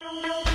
[0.00, 0.47] Ολυμπιακός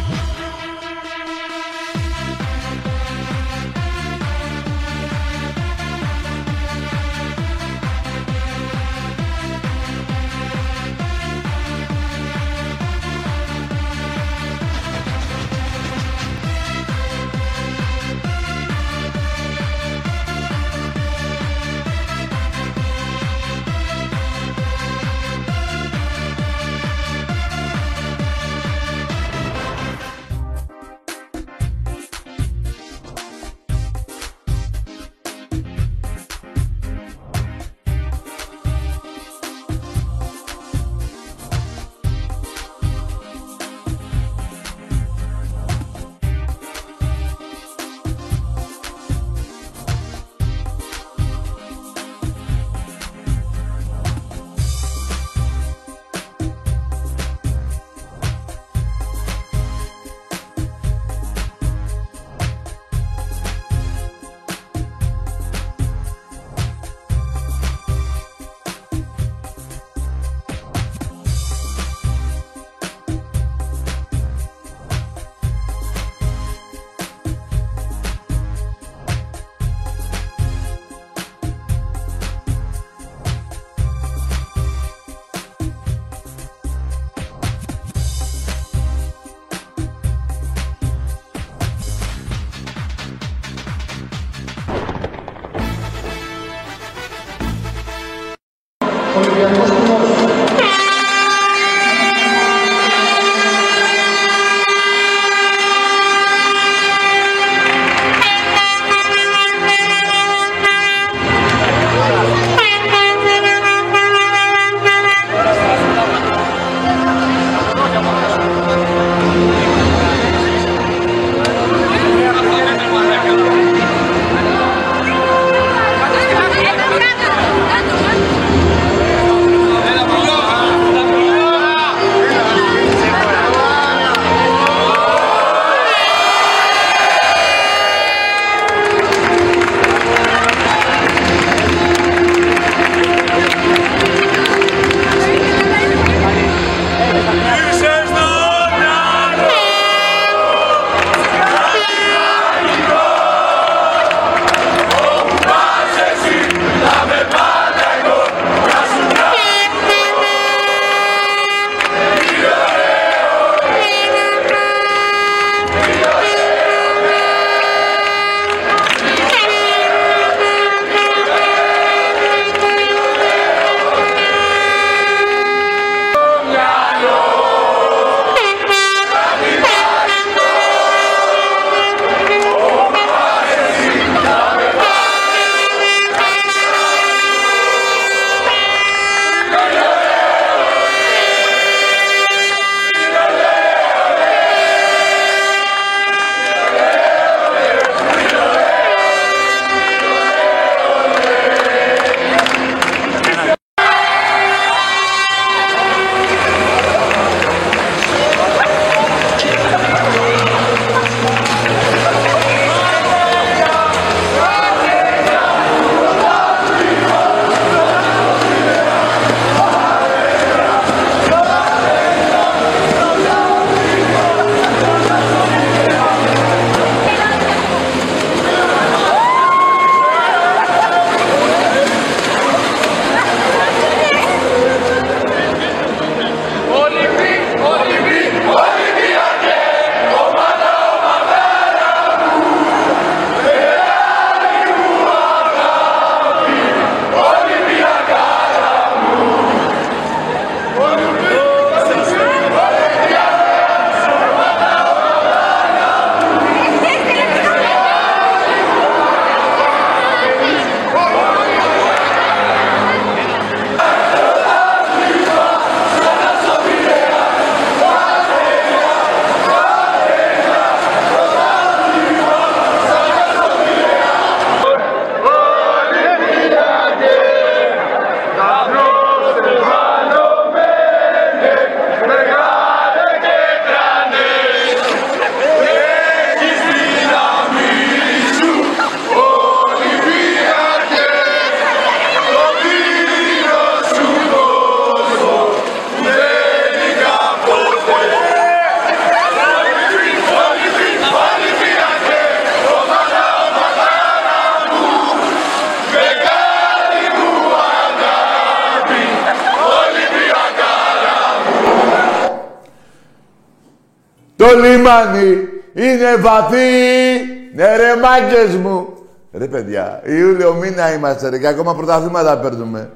[314.83, 317.21] λιμάνι είναι βαθύ.
[317.53, 318.97] Ναι ρε μάγκες μου.
[319.31, 322.91] Ρε παιδιά, Ιούλιο μήνα είμαστε ρε και ακόμα πρωταθλήματα παίρνουμε.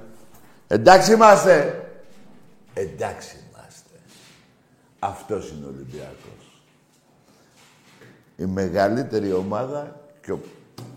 [0.67, 1.83] Εντάξει είμαστε.
[2.73, 3.95] Εντάξει είμαστε.
[4.99, 6.61] Αυτός είναι ο Ολυμπιακός.
[8.35, 10.39] Η μεγαλύτερη ομάδα και ο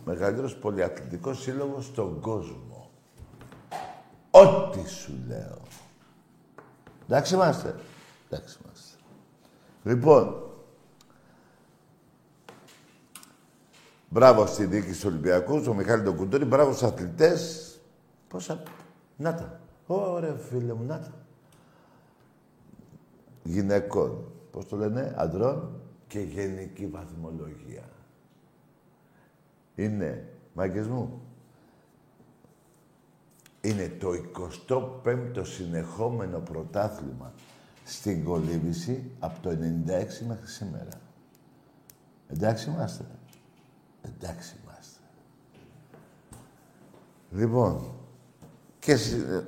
[0.05, 2.91] μεγαλύτερος πολυαθλητικός σύλλογος στον κόσμο.
[4.31, 5.59] Ό,τι σου λέω.
[7.09, 7.75] Εντάξει είμαστε.
[8.31, 8.97] Εντάξει είμαστε.
[9.83, 10.50] Λοιπόν,
[14.21, 17.75] μπράβο στη διοίκηση του Ολυμπιακούς, στον Μιχάλη τον Κουντούρη, μπράβο στους αθλητές.
[18.29, 18.63] Πόσα...
[19.17, 19.61] Να τα.
[19.87, 21.13] Ωραία φίλε μου, να τα.
[23.43, 24.25] Γυναικών.
[24.51, 27.83] Πώς το λένε, αντρών και γενική βαθμολογία.
[29.75, 31.23] Είναι, μάγκες μου,
[33.61, 34.09] είναι το
[34.69, 37.33] 25ο συνεχόμενο πρωτάθλημα
[37.85, 39.57] στην κολύμβηση από το 96
[40.27, 41.01] μέχρι σήμερα.
[42.29, 43.05] Εντάξει είμαστε.
[44.23, 45.01] Εντάξει είμαστε.
[47.31, 47.93] Λοιπόν,
[48.79, 48.97] και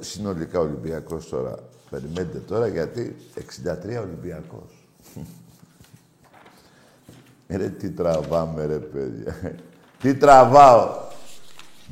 [0.00, 1.58] συνολικά Ολυμπιακός τώρα.
[1.90, 3.16] Περιμένετε τώρα γιατί
[3.64, 4.88] 63 Ολυμπιακός.
[7.48, 9.56] ρε τι τραβάμε ρε παιδιά.
[10.00, 11.10] τι τραβάω.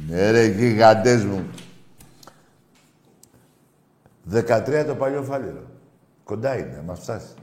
[0.08, 1.50] Ναι ρε γιγαντές μου.
[4.32, 5.62] 13 το παλιό φάληρο.
[6.24, 7.34] Κοντά είναι, να μας φτάσει.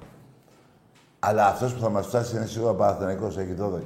[1.20, 3.82] Αλλά αυτός που θα μας φτάσει είναι σίγουρα Παναθηναϊκός, έχει 12.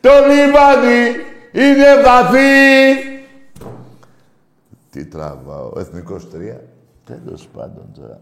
[0.00, 1.10] Το λιμάνι
[1.52, 3.10] είναι βαθύ.
[4.90, 6.60] Τι τραβάω, εθνικός τρία.
[7.04, 8.20] Τέλος πάντων τώρα.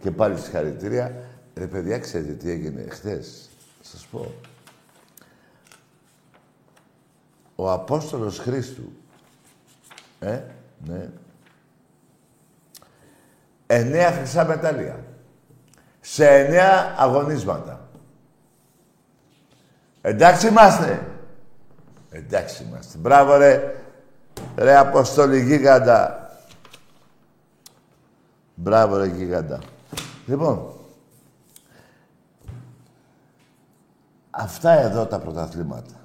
[0.00, 1.14] Και πάλι συγχαρητήρια.
[1.54, 3.50] Ρε παιδιά, ξέρετε τι έγινε χθες.
[3.80, 4.34] Σας πω.
[7.54, 8.92] Ο Απόστολος Χρήστου
[10.22, 10.40] ε,
[10.86, 11.08] ναι.
[13.66, 15.04] Εννέα χρυσά μετάλλια.
[16.04, 17.80] Σε εννέα αγωνίσματα.
[20.00, 21.06] Εντάξει είμαστε.
[22.10, 22.98] Εντάξει είμαστε.
[22.98, 23.74] Μπράβο ρε.
[24.56, 26.30] Ρε Αποστολή γίγαντα.
[28.54, 29.58] Μπράβο ρε γίγαντα.
[30.26, 30.72] Λοιπόν.
[34.30, 36.00] Αυτά εδώ τα πρωταθλήματα.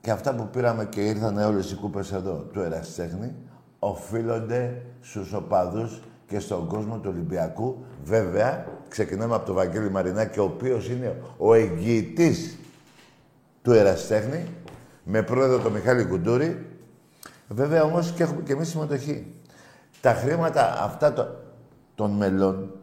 [0.00, 3.34] Και αυτά που πήραμε και ήρθαν όλες οι κούπες εδώ του Εραστέχνη
[3.78, 7.84] οφείλονται στους οπαδούς και στον κόσμο του Ολυμπιακού.
[8.04, 12.58] Βέβαια, ξεκινάμε από τον Βαγγέλη Μαρινάκη, ο οποίος είναι ο εγγυητής
[13.62, 14.46] του Εραστέχνη,
[15.04, 16.66] με πρόεδρο τον Μιχάλη Κουντούρη.
[17.48, 19.34] Βέβαια, όμως, και έχουμε και εμείς συμμετοχή.
[20.00, 21.36] Τα χρήματα αυτά
[21.94, 22.74] των μελών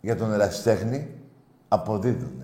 [0.00, 1.20] για τον Εραστέχνη
[1.68, 2.42] αποδίδουν.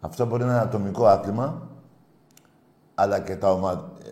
[0.00, 1.68] Αυτό μπορεί να είναι ατομικό άθλημα,
[2.94, 3.92] αλλά και τα, ομα...
[4.04, 4.10] Ε,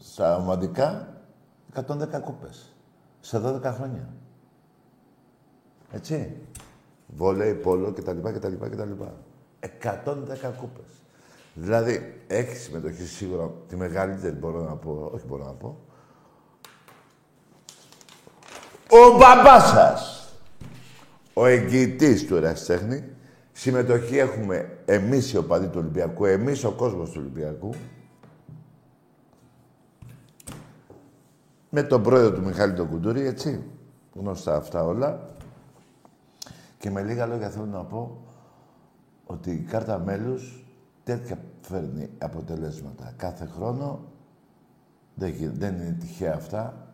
[0.00, 1.13] στα ομαδικά
[1.74, 2.74] 110 κούπες
[3.20, 4.08] σε 12 χρόνια.
[5.92, 6.36] Έτσι.
[7.06, 8.18] Βόλεϊ, πόλο κτλ.
[8.22, 8.90] κτλ, κτλ.
[9.60, 11.02] 110 κούπες.
[11.54, 15.78] Δηλαδή, έχεις συμμετοχή σίγουρα τη μεγαλύτερη μπορώ να πω, όχι μπορώ να πω,
[18.90, 20.32] ο μπαμπάς σας,
[21.34, 23.04] ο εγγυητής του ερασιτέχνη,
[23.52, 27.74] συμμετοχή έχουμε εμείς οι οπαδοί του Ολυμπιακού, εμείς ο κόσμος του Ολυμπιακού,
[31.74, 33.64] με τον πρόεδρο του Μιχάλη τον Κουντούρη, έτσι.
[34.14, 35.28] Γνωστά αυτά όλα.
[36.78, 38.24] Και με λίγα λόγια θέλω να πω
[39.26, 40.64] ότι η κάρτα μέλους
[41.04, 43.12] τέτοια φέρνει αποτελέσματα.
[43.16, 44.04] Κάθε χρόνο
[45.14, 46.88] δεν, δεν είναι τυχαία αυτά.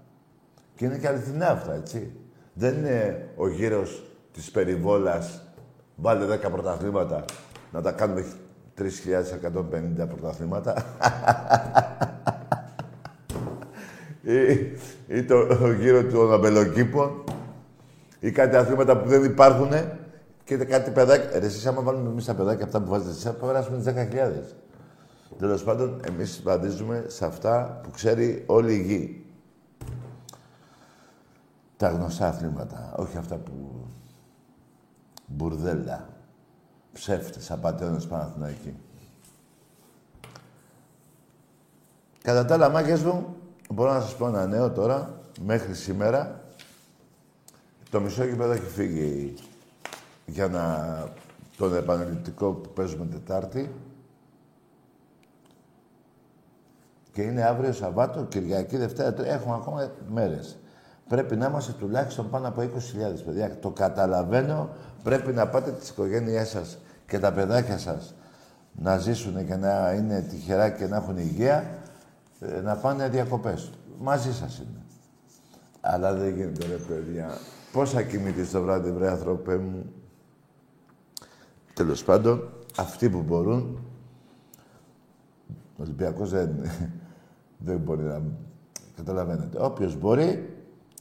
[0.75, 2.13] Και είναι και αληθινά αυτά, έτσι.
[2.53, 5.43] Δεν είναι ο γύρος της περιβόλας,
[5.97, 7.25] βάλτε 10 πρωταθλήματα,
[7.73, 8.25] να τα κάνουμε
[8.79, 10.75] 3.150 πρωταθλήματα.
[14.33, 14.77] ή,
[15.17, 15.47] ή το
[15.81, 17.25] γύρο των αμπελοκήπων
[18.21, 19.71] ή κάτι αθλήματα που δεν υπάρχουν
[20.45, 21.39] και κάτι παιδάκια.
[21.39, 24.57] Ρε, εσείς άμα βάλουμε εμείς τα παιδάκια αυτά που βάζετε εσείς, θα περάσουμε τις 10.000.
[25.39, 29.25] Τέλος πάντων, εμείς βαδίζουμε σε αυτά που ξέρει όλη η γη.
[31.77, 33.87] Τα γνωστά αθλήματα, όχι αυτά που...
[35.27, 36.09] Μπουρδέλα.
[36.93, 38.75] Ψεύτες, απαταιώνες Παναθηναϊκοί.
[42.23, 43.37] Κατά τα άλλα, μάκες μου,
[43.73, 46.41] Μπορώ να σας πω ένα νέο τώρα, μέχρι σήμερα.
[47.91, 49.35] Το μισό γήπεδο έχει φύγει
[50.27, 50.89] για να...
[51.57, 53.75] τον επαναληπτικό που παίζουμε Τετάρτη.
[57.13, 60.57] Και είναι αύριο Σαββάτο, Κυριακή, Δευτέρα, έχουμε ακόμα μέρες.
[61.09, 62.67] Πρέπει να είμαστε τουλάχιστον πάνω από 20.000
[63.25, 63.59] παιδιά.
[63.59, 64.69] Το καταλαβαίνω,
[65.03, 68.15] πρέπει να πάτε τις οικογένειές σας και τα παιδάκια σας
[68.73, 71.80] να ζήσουν και να είναι τυχερά και να έχουν υγεία ε,
[72.63, 73.71] να πάνε διακοπές.
[74.01, 74.83] Μαζί σας είναι.
[75.81, 77.31] Αλλά δεν γίνεται, ρε παιδιά.
[77.73, 79.93] Πώς θα κοιμηθείς το βράδυ, βρε άνθρωπέ μου.
[81.75, 83.79] Τέλος πάντων, αυτοί που μπορούν,
[85.49, 86.71] ο Ολυμπιακός δεν,
[87.59, 88.23] δεν μπορεί να...
[88.97, 89.65] Καταλαβαίνετε.
[89.65, 90.55] Όποιος μπορεί,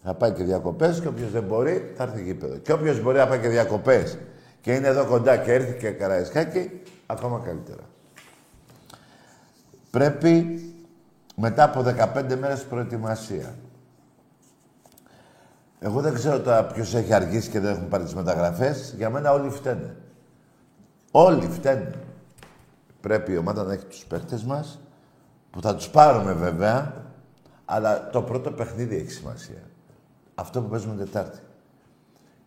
[0.03, 2.57] θα πάει και διακοπές και όποιος δεν μπορεί, θα έρθει γήπεδο.
[2.57, 4.17] Και όποιος μπορεί να πάει και διακοπές
[4.61, 7.83] και είναι εδώ κοντά και έρθει και καραϊσκάκι, ακόμα καλύτερα.
[9.91, 10.61] Πρέπει
[11.39, 13.55] μετά από 15 μέρες προετοιμασία.
[15.79, 18.93] Εγώ δεν ξέρω τώρα ποιος έχει αργήσει και δεν έχουν πάρει τις μεταγραφές.
[18.97, 19.95] Για μένα όλοι φταίνε.
[21.11, 21.93] Όλοι φταίνε.
[23.01, 24.79] Πρέπει η ομάδα να έχει τους παίχτες μας,
[25.49, 26.93] που θα τους πάρουμε βέβαια,
[27.65, 29.61] αλλά το πρώτο παιχνίδι έχει σημασία.
[30.35, 31.39] Αυτό που παίζουμε Τετάρτη.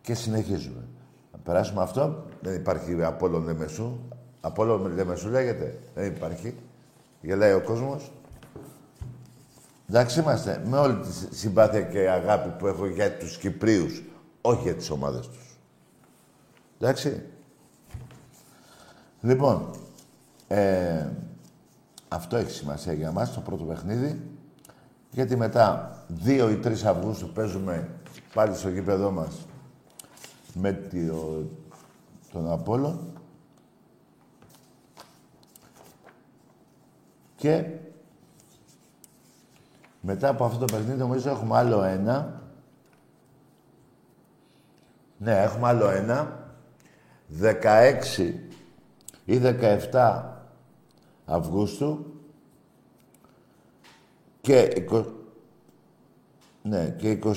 [0.01, 0.83] Και συνεχίζουμε.
[1.31, 2.25] Να περάσουμε αυτό.
[2.41, 3.99] Δεν υπάρχει Απόλλων Λεμεσού.
[4.41, 5.79] Απόλλων Λεμεσού λέγεται.
[5.95, 6.55] Δεν υπάρχει.
[7.21, 8.11] Γελάει ο κόσμος.
[9.93, 10.61] Εντάξει είμαστε.
[10.65, 14.03] Με όλη τη συμπάθεια και αγάπη που έχω για τους Κυπρίους.
[14.41, 15.57] Όχι για τις ομάδες τους.
[16.79, 17.23] Εντάξει.
[19.21, 19.69] Λοιπόν,
[20.47, 21.05] ε,
[22.07, 24.21] αυτό έχει σημασία για μας το πρώτο παιχνίδι.
[25.11, 27.89] Γιατί μετά 2 ή 3 Αυγούστου παίζουμε
[28.33, 29.47] πάλι στο γήπεδό μας
[30.53, 30.89] με
[32.31, 33.13] τον Απόλλων.
[37.35, 37.65] Και
[40.05, 42.41] μετά από αυτό το παιχνίδι νομίζω έχουμε άλλο ένα.
[45.17, 46.47] Ναι, έχουμε άλλο ένα.
[47.41, 48.33] 16
[49.25, 49.41] ή
[49.91, 50.21] 17
[51.25, 52.05] Αυγούστου
[54.41, 54.85] και,
[56.61, 57.33] ναι, και 24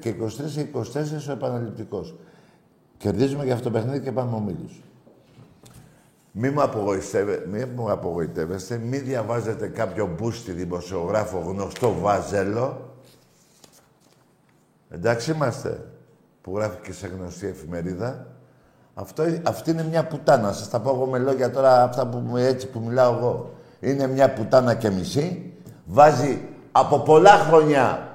[0.00, 2.14] και 23 24 ο επαναληπτικός.
[2.96, 4.82] Κερδίζουμε για αυτό το παιχνίδι και πάμε ομίλους.
[6.36, 6.62] Μη μου,
[7.50, 12.94] μη μου απογοητεύεστε, μη διαβάζετε κάποιο μπούστι δημοσιογράφο γνωστό βάζελο.
[14.88, 15.86] Εντάξει είμαστε,
[16.40, 18.26] που γράφει και σε γνωστή εφημερίδα.
[18.94, 20.52] Αυτό, αυτή είναι μια πουτάνα.
[20.52, 23.54] Σας τα πω εγώ με λόγια τώρα, αυτά που, έτσι που μιλάω εγώ.
[23.80, 25.52] Είναι μια πουτάνα και μισή.
[25.84, 28.08] Βάζει από πολλά χρόνια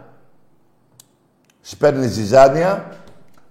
[1.62, 2.92] σπέρνει ζυζάνια.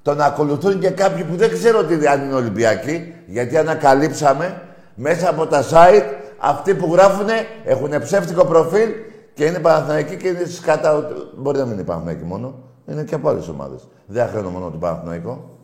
[0.08, 3.14] Τον ακολουθούν και κάποιοι που δεν ξέρω τι αν είναι Ολυμπιακοί.
[3.26, 4.62] Γιατί ανακαλύψαμε
[4.94, 6.04] μέσα από τα site
[6.38, 7.26] αυτοί που γράφουν
[7.64, 8.88] έχουν ψεύτικο προφίλ
[9.34, 11.08] και είναι Παναθηναϊκοί και είναι σκάτα.
[11.36, 12.54] Μπορεί να μην είναι Παναθηναϊκοί μόνο.
[12.86, 13.88] Είναι και από άλλες ομάδες.
[14.06, 15.58] Δεν αχρένω μόνο τον Παναθηναϊκό.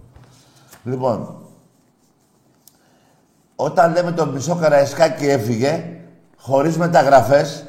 [0.85, 1.37] Λοιπόν,
[3.57, 5.85] όταν λέμε τον μισό Καραϊσκάκη έφυγε,
[6.37, 7.67] χωρίς μεταγραφές,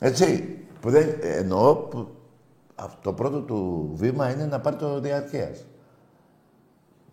[0.00, 2.13] έτσι, που δεν, εννοώ, που,
[3.02, 5.64] το πρώτο του βήμα είναι να πάρει το διαρκείας.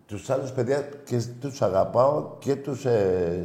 [0.06, 2.84] Τους άλλους παιδιά και τους αγαπάω και τους...
[2.84, 3.44] Ε,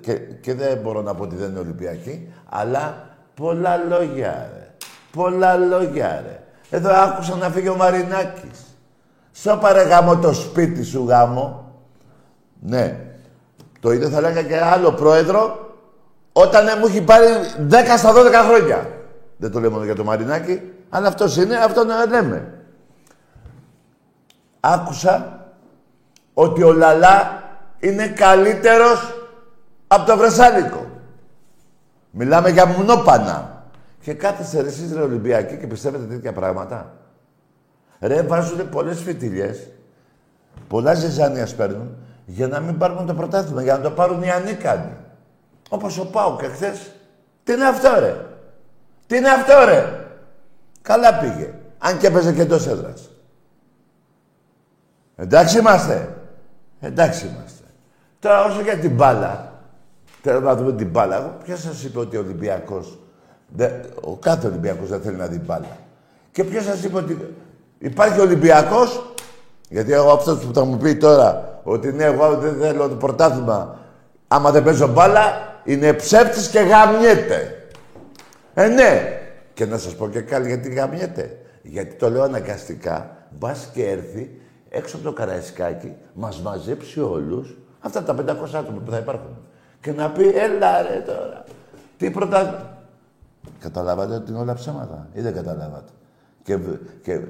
[0.00, 4.74] και, και δεν μπορώ να πω ότι δεν είναι Ολυμπιακοί, αλλά πολλά λόγια, ρε.
[5.12, 6.42] Πολλά λόγια, ρε.
[6.70, 8.76] Εδώ άκουσα να φύγει ο Μαρινάκης.
[9.32, 11.72] Σώπα ρε γάμο το σπίτι σου γάμο.
[12.60, 13.00] Ναι.
[13.80, 15.68] Το ίδιο θα λέγα και άλλο πρόεδρο
[16.32, 17.24] όταν μου έχει πάρει
[17.70, 18.14] 10 στα 12
[18.48, 18.90] χρόνια.
[19.36, 22.52] Δεν το λέμε μόνο για το Μαρινάκι, αλλά αυτός είναι, αυτό να λέμε.
[24.60, 25.46] Άκουσα
[26.34, 27.42] ότι ο Λαλά
[27.78, 29.28] είναι καλύτερος
[29.86, 30.86] από το Βρεσάλικο.
[32.10, 33.62] Μιλάμε για μουνόπανα.
[34.00, 36.92] Και κάθεστε ρε εσείς ρε Ολυμπιακοί και πιστεύετε τέτοια πράγματα.
[38.00, 39.66] Ρε βάζουν πολλές φιτιλιές,
[40.68, 44.96] πολλά ζεζάνια παίρνουν για να μην πάρουν το πρωτάθλημα, για να το πάρουν οι ανίκανοι.
[45.68, 46.92] Όπως ο Πάουκ εχθές.
[47.44, 48.16] Τι είναι αυτό ρε;
[49.06, 50.07] Τι είναι αυτό ρε;
[50.82, 51.54] Καλά πήγε.
[51.78, 53.10] Αν και έπαιζε και εντός έδρας.
[55.16, 56.16] Εντάξει είμαστε.
[56.80, 57.64] Εντάξει είμαστε.
[58.20, 59.52] Τώρα όσο για την μπάλα.
[60.22, 61.36] Θέλω να δούμε την μπάλα.
[61.44, 62.98] Ποιος σας είπε ότι ο Ολυμπιακός.
[64.00, 65.76] Ο κάθε Ολυμπιακός δεν θέλει να δει μπάλα;
[66.32, 67.34] Και ποιος σας είπε ότι
[67.78, 69.14] υπάρχει Ολυμπιακός;
[69.68, 73.78] Γιατί εγώ αυτός που θα μου πει τώρα ότι ναι, εγώ δεν θέλω το πρωτάθλημα.
[74.28, 75.22] Άμα δεν παίζω μπάλα,
[75.64, 77.68] είναι ψεύτης και γαμιέται.
[78.54, 79.17] Ε, ναι.
[79.58, 81.38] Και να σας πω και κάτι γιατί γαμιέται.
[81.62, 88.02] Γιατί το λέω αναγκαστικά, μπας και έρθει έξω από το Καραϊσκάκι, μας μαζέψει όλους, αυτά
[88.02, 89.36] τα 500 άτομα που θα υπάρχουν.
[89.80, 91.44] Και να πει, έλα ρε τώρα,
[91.96, 92.72] τι πρώτα...
[93.60, 95.92] Καταλάβατε ότι είναι όλα ψέματα ή δεν καταλάβατε;
[96.42, 96.58] Και,
[97.02, 97.20] και,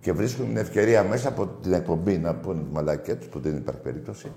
[0.00, 4.32] και βρίσκουν την ευκαιρία μέσα από την εκπομπή να πούνε μαλακές που δεν υπάρχει περίπτωση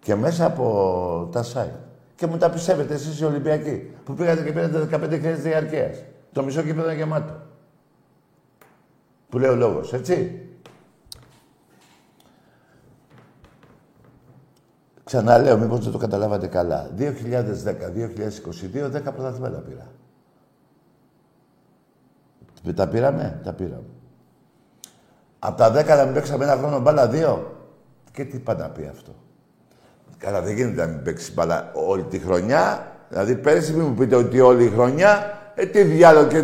[0.00, 1.78] και μέσα από τα site.
[2.14, 6.02] Και μου τα πιστεύετε εσείς οι Ολυμπιακοί που πήγατε και πήρατε 15 χρειές διαρκείας.
[6.38, 7.34] Το μισό κήπεδο είναι γεμάτο.
[9.28, 10.46] Που λέει ο λόγος, έτσι.
[15.04, 16.90] Ξαναλέω, μήπως δεν το καταλάβατε καλά.
[16.96, 19.86] 2010-2022, 10 πρωταθλήματα πήρα.
[22.74, 23.90] Τα πήραμε, τα πήραμε.
[25.38, 27.56] Από τα 10 να μην παίξαμε ένα χρόνο μπάλα, δύο.
[28.12, 29.14] Και τι πάει να πει αυτό.
[30.18, 32.92] Καλά, δεν γίνεται να μην παίξεις μπάλα όλη τη χρονιά.
[33.08, 36.42] Δηλαδή, πέρυσι μην μου πείτε ότι όλη η χρονιά, ε, τι διάλογο και,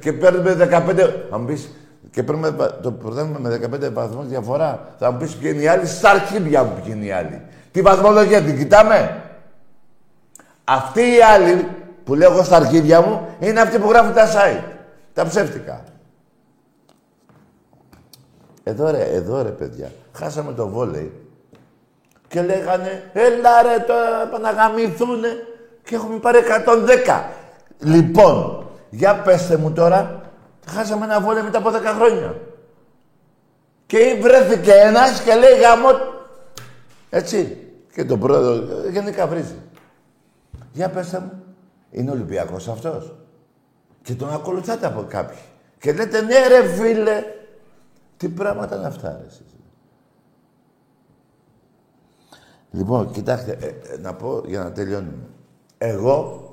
[0.00, 1.00] και παίρνουμε 15.
[1.30, 1.68] Αν μου πεις,
[2.10, 4.94] και παίρνουμε, το πρωτεύουμε με 15 βαθμούς διαφορά.
[4.98, 7.42] Θα μου πεις ποιοι είναι οι άλλοι, στα αρχίδια μου ποιοι είναι οι άλλοι.
[7.72, 9.22] Τη βαθμολογία την κοιτάμε;
[10.64, 11.68] Αυτοί οι άλλοι
[12.04, 14.64] που λέω εγώ στα αρχίδια μου είναι αυτοί που γράφουν τα site.
[15.12, 15.84] Τα ψεύτικα.
[18.62, 19.90] Εδώ ρε, εδώ ρε παιδιά.
[20.12, 21.12] Χάσαμε το βόλεϊ
[22.28, 23.84] και λέγανε έλα ρε
[24.30, 24.50] το να
[25.84, 26.38] και έχουμε πάρει
[27.06, 27.45] 110.
[27.78, 30.30] Λοιπόν, για πέστε μου τώρα,
[30.66, 32.40] χάσαμε ένα βόλεϊ μετά από 10 χρόνια.
[33.86, 35.88] Και βρέθηκε ένας και λέει γάμο...
[37.10, 37.60] Έτσι.
[37.92, 39.58] Και τον πρόεδρο γενικά βρίζει.
[40.72, 41.42] Για πέστε μου,
[41.90, 43.14] είναι Ολυμπιακός αυτός.
[44.02, 45.38] Και τον ακολουθάτε από κάποιοι.
[45.78, 47.22] Και λέτε ναι ρε φίλε,
[48.16, 49.26] τι πράγματα είναι αυτά, ρε,
[52.70, 55.28] Λοιπόν, κοιτάξτε, ε, ε, να πω για να τελειώνουμε.
[55.78, 56.45] Εγώ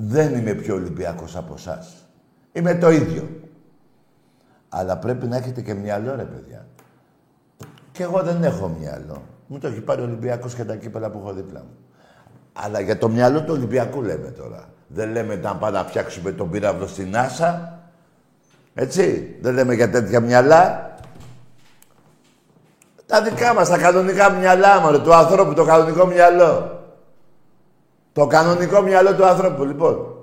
[0.00, 2.06] δεν είμαι πιο Ολυμπιακός από εσάς.
[2.52, 3.28] Είμαι το ίδιο.
[4.68, 6.66] Αλλά πρέπει να έχετε και μυαλό, ρε παιδιά.
[7.92, 9.22] Και εγώ δεν έχω μυαλό.
[9.46, 11.76] Μου το έχει πάρει ο Ολυμπιακός και τα κύπελα που έχω δίπλα μου.
[12.52, 14.64] Αλλά για το μυαλό του Ολυμπιακού λέμε τώρα.
[14.86, 17.78] Δεν λέμε να πάμε να φτιάξουμε τον πύραυλο στην Άσα.
[18.74, 19.36] Έτσι.
[19.40, 20.92] Δεν λέμε για τέτοια μυαλά.
[23.06, 26.77] Τα δικά μας, τα κανονικά μυαλά, μωρέ, του ανθρώπου, το κανονικό μυαλό.
[28.18, 30.16] Το κανονικό μυαλό του ανθρώπου, λοιπόν.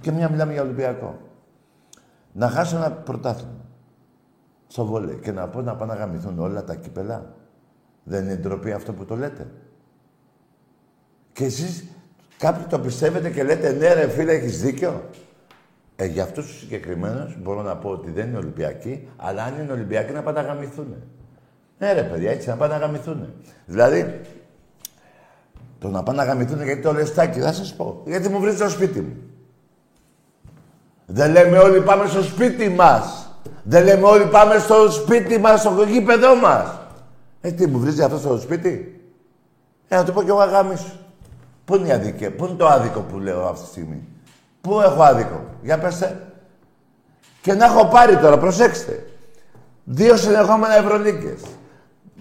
[0.00, 1.18] Και μια μιλάμε για Ολυμπιακό.
[2.32, 3.64] Να χάσω ένα πρωτάθλημα
[4.66, 7.34] στο βόλε και να πω να πάνε να γαμηθούν όλα τα κύπελα.
[8.04, 9.50] Δεν είναι ντροπή αυτό που το λέτε.
[11.32, 11.84] Και εσείς
[12.38, 15.10] κάποιοι το πιστεύετε και λέτε ναι ρε φίλε έχεις δίκιο.
[15.96, 19.72] Ε, για αυτούς τους συγκεκριμένους μπορώ να πω ότι δεν είναι Ολυμπιακοί, αλλά αν είναι
[19.72, 20.94] Ολυμπιακοί να πάνε να γαμηθούν.
[21.78, 23.32] Ναι, ρε παιδιά, έτσι να πάνε να γαμηθούν.
[23.66, 24.20] Δηλαδή,
[25.84, 28.02] το να πάνε να γαμηθούν γιατί το λες τάκι, θα σας πω.
[28.04, 29.16] Γιατί μου βρει στο σπίτι μου.
[31.06, 33.28] Δεν λέμε όλοι πάμε στο σπίτι μας.
[33.62, 36.80] Δεν λέμε όλοι πάμε στο σπίτι μας, στο γήπεδό μας.
[37.40, 39.00] Ε, τι μου βρίζει αυτό στο σπίτι;
[39.88, 40.98] Ε, να το πω κι εγώ αγάμι σου.
[41.64, 44.08] Πού είναι, η αδικία, πού είναι το άδικο που λέω αυτή τη στιγμή;
[44.60, 46.26] Πού έχω άδικο; Για πέστε.
[47.42, 49.06] Και να έχω πάρει τώρα, προσέξτε.
[49.84, 51.40] Δύο συνεχόμενα Ευρωλίκες.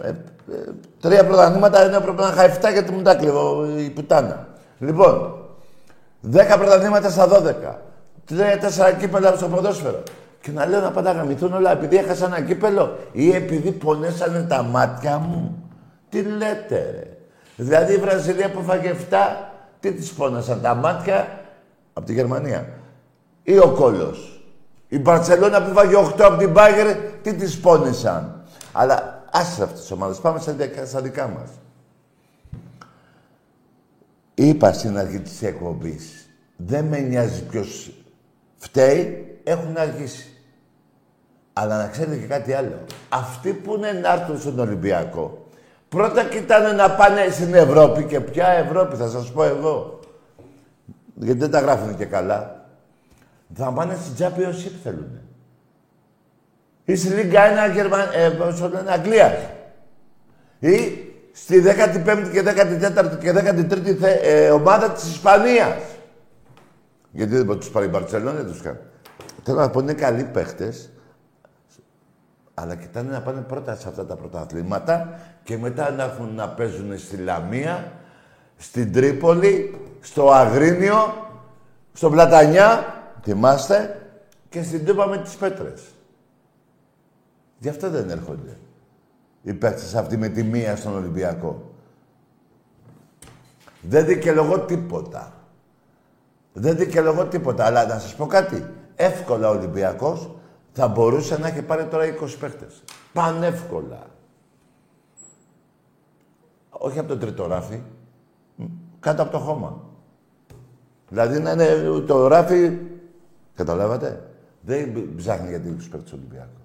[0.02, 0.14] Ε, ε,
[1.04, 4.48] τρία πρωταθλήματα δεν έπρεπε να είχα 7 γιατί μου τα κλείβω η πουτάνα.
[4.80, 5.36] Λοιπόν,
[6.32, 7.76] 10 πρωταθλήματα στα 12.
[8.26, 10.04] Τρία-τέσσερα κύπελα στο ποδόσφαιρο.
[10.42, 14.42] Και να λέω να πάνε να γαμηθούν όλα επειδή έχασα ένα κύπελο ή επειδή πονέσανε
[14.42, 15.70] τα μάτια μου.
[16.10, 17.18] Τι λέτε, ρε.
[17.56, 19.16] Δηλαδή η Βραζιλία που φάγε 7,
[19.80, 21.28] τι της πόνασαν τα μάτια
[21.94, 22.68] από τη Γερμανία.
[23.44, 24.44] Ή ο Κόλος.
[24.88, 28.44] Η Μπαρσελόνα που φάγε 8 από την Μπάγκερ, τι της πόνεσαν.
[28.72, 30.20] Αλλά Άσε αυτές τις ομάδες.
[30.20, 30.40] Πάμε
[30.86, 31.50] στα δικά μας.
[34.34, 36.30] Είπα στην αρχή της εκπομπής.
[36.56, 37.94] Δεν με νοιάζει ποιος
[38.58, 39.28] φταίει.
[39.44, 40.28] Έχουν αργήσει.
[41.54, 42.86] Αλλά να ξέρετε και κάτι άλλο.
[43.10, 45.48] Αυτοί που είναι να έρθουν στον Ολυμπιακό,
[45.90, 50.00] πρώτα κοιτάνε να πάνε στην Ευρώπη και ποια Ευρώπη, θα σας πω εγώ.
[51.16, 52.66] Γιατί δεν τα γράφουν και καλά.
[53.54, 55.20] Θα πάνε στην Champions League θέλουν.
[56.86, 57.98] Ή στη Λίγκα 1 Γερμα...
[58.16, 58.32] ε,
[58.88, 59.56] Αγγλία.
[60.60, 65.76] Ή στη 15η και 14η και 13η ε, ομάδα της Ισπανίας.
[67.12, 68.78] Γιατί δεν μπορεί να τους πάρει η Μπαρτσελόνη, δεν τους κάνει.
[69.44, 70.90] Θέλω να πω, είναι καλοί παίχτες,
[72.54, 76.98] αλλά κοιτάνε να πάνε πρώτα σε αυτά τα πρωταθλήματα και μετά να έρθουν να παίζουν
[76.98, 77.92] στη Λαμία,
[78.58, 81.28] στην Τρίπολη, στο Αγρίνιο,
[81.94, 82.86] στο Πλατανιά,
[83.24, 84.02] θυμάστε,
[84.50, 85.82] και στην Τούπα με τις Πέτρες.
[87.64, 88.58] Γι' αυτό δεν έρχονται.
[89.42, 91.72] Οι παίκτες αυτοί με τη μία στον Ολυμπιακό.
[93.82, 95.34] Δεν δικαιολογώ τίποτα.
[96.54, 97.66] Δεν δικαιολογώ τίποτα.
[97.66, 98.66] Αλλά να σας πω κάτι.
[98.96, 100.36] Εύκολα ο Ολυμπιακός
[100.72, 102.84] θα μπορούσε να έχει πάρει τώρα 20 παίκτες.
[103.14, 104.08] Πανεύκολα.
[106.70, 107.82] Όχι από το τρίτο ράφι.
[109.00, 109.84] Κάτω από το χώμα.
[111.10, 112.78] Δηλαδή να είναι το ράφι...
[113.56, 114.30] Καταλάβατε.
[114.62, 116.63] Δεν ψάχνει για τους παίκτες Ολυμπιακού.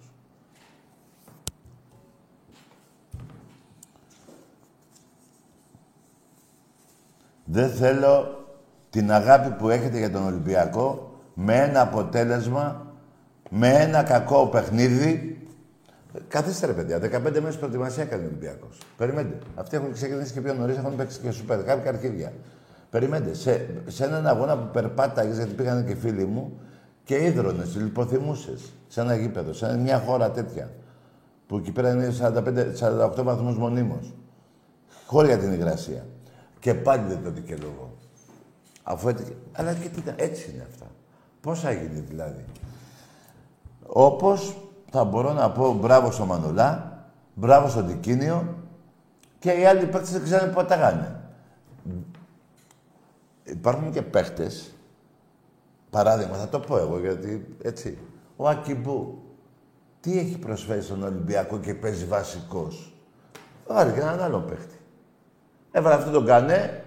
[7.51, 8.47] Δεν θέλω
[8.91, 12.87] την αγάπη που έχετε για τον Ολυμπιακό με ένα αποτέλεσμα,
[13.51, 15.39] με ένα κακό παιχνίδι.
[16.29, 18.79] Καθίστε ρε παιδιά, 15 μέρες προετοιμασία έκανε ο Ολυμπιακός.
[18.97, 19.39] Περιμένετε.
[19.55, 22.33] Αυτοί έχουν ξεκινήσει και πιο νωρίς, έχουν παίξει και σούπερ, κάποια αρχίδια.
[22.91, 23.35] Περιμένετε.
[23.35, 26.61] Σε, σε έναν αγώνα που περπάταγες, γιατί πήγανε και φίλοι μου,
[27.05, 28.73] Και ίδρωνες, λιποθυμούσες.
[28.89, 30.71] Σε ένα γήπεδο, σε μια χώρα τέτοια.
[31.47, 32.13] Που εκεί πέρα είναι
[33.19, 34.15] 45-48 βαθμούς μονίμως.
[35.07, 36.05] Χώρια την υγρασία.
[36.61, 37.97] Και πάλι δεν το δικαιολογώ.
[38.83, 39.37] Αφού έτσι...
[39.53, 40.87] Αλλά και τι, έτσι είναι αυτά.
[41.41, 42.45] Πώς θα γίνει δηλαδή.
[43.87, 44.57] Όπως
[44.91, 47.03] θα μπορώ να πω μπράβο στο Μανουλά,
[47.35, 48.55] μπράβο στο Δικίνιο
[49.39, 51.21] και οι άλλοι παίκτες δεν ξέρουν πότε τα γάνε.
[53.45, 54.75] Υπάρχουν και παίχτες,
[55.91, 57.99] παράδειγμα, θα το πω εγώ γιατί έτσι.
[58.37, 59.23] Ο Ακιμπού,
[60.01, 62.95] τι έχει προσφέρει στον Ολυμπιακό και παίζει βασικός;
[63.67, 64.78] Άρη και έναν άλλο παίχτη.
[65.71, 66.85] Έβαλε αυτό τον Κανέ,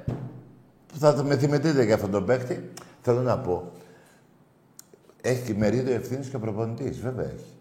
[0.88, 2.72] που θα με θυμηθείτε για αυτόν τον παίχτη.
[3.02, 3.72] Θέλω να πω,
[5.22, 7.56] έχει μερίδιο ευθύνης και προπονητής, βέβαια έχει.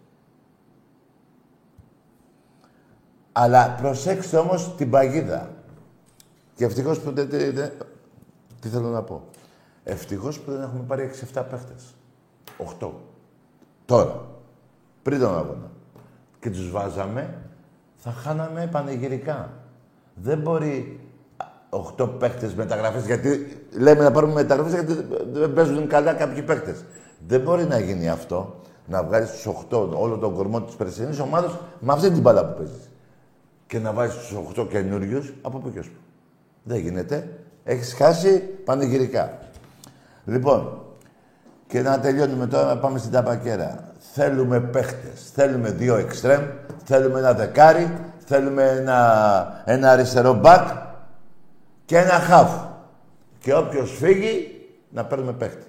[3.31, 5.49] Αλλά προσέξτε όμως την παγίδα.
[6.55, 7.71] Και ευτυχώς που δεν, δεν,
[8.59, 9.23] Τι θέλω να πω.
[9.83, 11.95] Ευτυχώς που δεν έχουμε πάρει 6-7 παίχτες.
[12.79, 12.89] 8.
[13.85, 14.29] Τώρα.
[15.03, 15.71] Πριν τον αγώνα.
[16.39, 17.37] Και τους βάζαμε,
[17.95, 19.53] θα χάναμε πανηγυρικά.
[20.15, 20.99] Δεν μπορεί
[21.97, 26.83] 8 παίχτες μεταγραφές, γιατί λέμε να πάρουμε μεταγραφές γιατί δεν παίζουν καλά κάποιοι παίχτες.
[27.27, 28.55] Δεν μπορεί να γίνει αυτό,
[28.85, 32.57] να βγάλει τους 8 όλο τον κορμό της περσινής ομάδας με αυτή την μπάλα που
[32.57, 32.89] παίζεις.
[33.67, 35.95] Και να βάζεις τους 8 καινούριους από πού και πού.
[36.63, 37.29] Δεν γίνεται.
[37.63, 39.37] Έχεις χάσει πανηγυρικά.
[40.25, 40.81] Λοιπόν,
[41.67, 43.93] και να τελειώνουμε τώρα, να πάμε στην ταπακέρα.
[44.13, 45.31] Θέλουμε παίχτες.
[45.33, 46.41] Θέλουμε δύο εξτρέμ.
[46.83, 47.91] Θέλουμε ένα δεκάρι.
[48.25, 50.67] Θέλουμε ένα, ένα αριστερό μπακ
[51.91, 52.51] και ένα χαφ.
[53.39, 55.65] Και όποιος φύγει, να παίρνουμε παίχτη.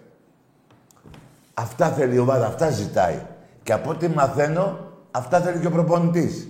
[1.54, 3.18] Αυτά θέλει η ομάδα, αυτά ζητάει.
[3.62, 4.78] Και από ό,τι μαθαίνω,
[5.10, 6.48] αυτά θέλει και ο προπονητής.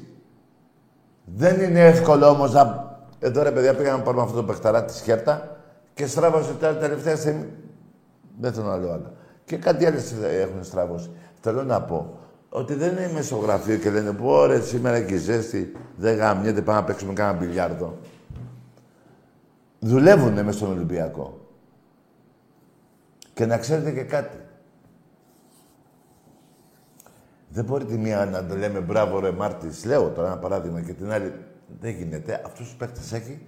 [1.25, 2.97] Δεν είναι εύκολο όμως να.
[3.19, 5.57] Εδώ ρε παιδιά πήγαμε να πάρουμε αυτό το παιχταρά τη Χέρτα
[5.95, 7.47] και στράβωσε τα τελευταία στιγμή.
[8.41, 9.13] Δεν θέλω να λέω άλλα.
[9.45, 11.11] Και κάτι άλλο έχουν στραβώσει.
[11.41, 15.73] Θέλω να πω ότι δεν είναι μεσογραφείο και λένε πω ωραία σήμερα και η ζέστη
[15.97, 17.99] δεν γαμιέται, πάμε να παίξουμε κάνα μπιλιάρδο.
[19.85, 21.41] Δουλεύουν μέσα στον Ολυμπιακό.
[23.35, 24.37] Και να ξέρετε και κάτι.
[27.49, 30.93] Δεν μπορεί τη μία να το λέμε μπράβο ρε Μάρτης, λέω τώρα ένα παράδειγμα και
[30.93, 31.35] την άλλη
[31.81, 32.43] δεν γίνεται.
[32.47, 33.47] Αυτούς τους παίκτες έχει,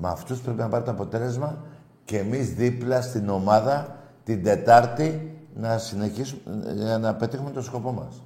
[0.00, 1.64] με αυτούς πρέπει να πάρει το αποτέλεσμα
[2.04, 8.22] και εμείς δίπλα στην ομάδα την Τετάρτη να συνεχίσουμε, για να πετύχουμε το σκοπό μας.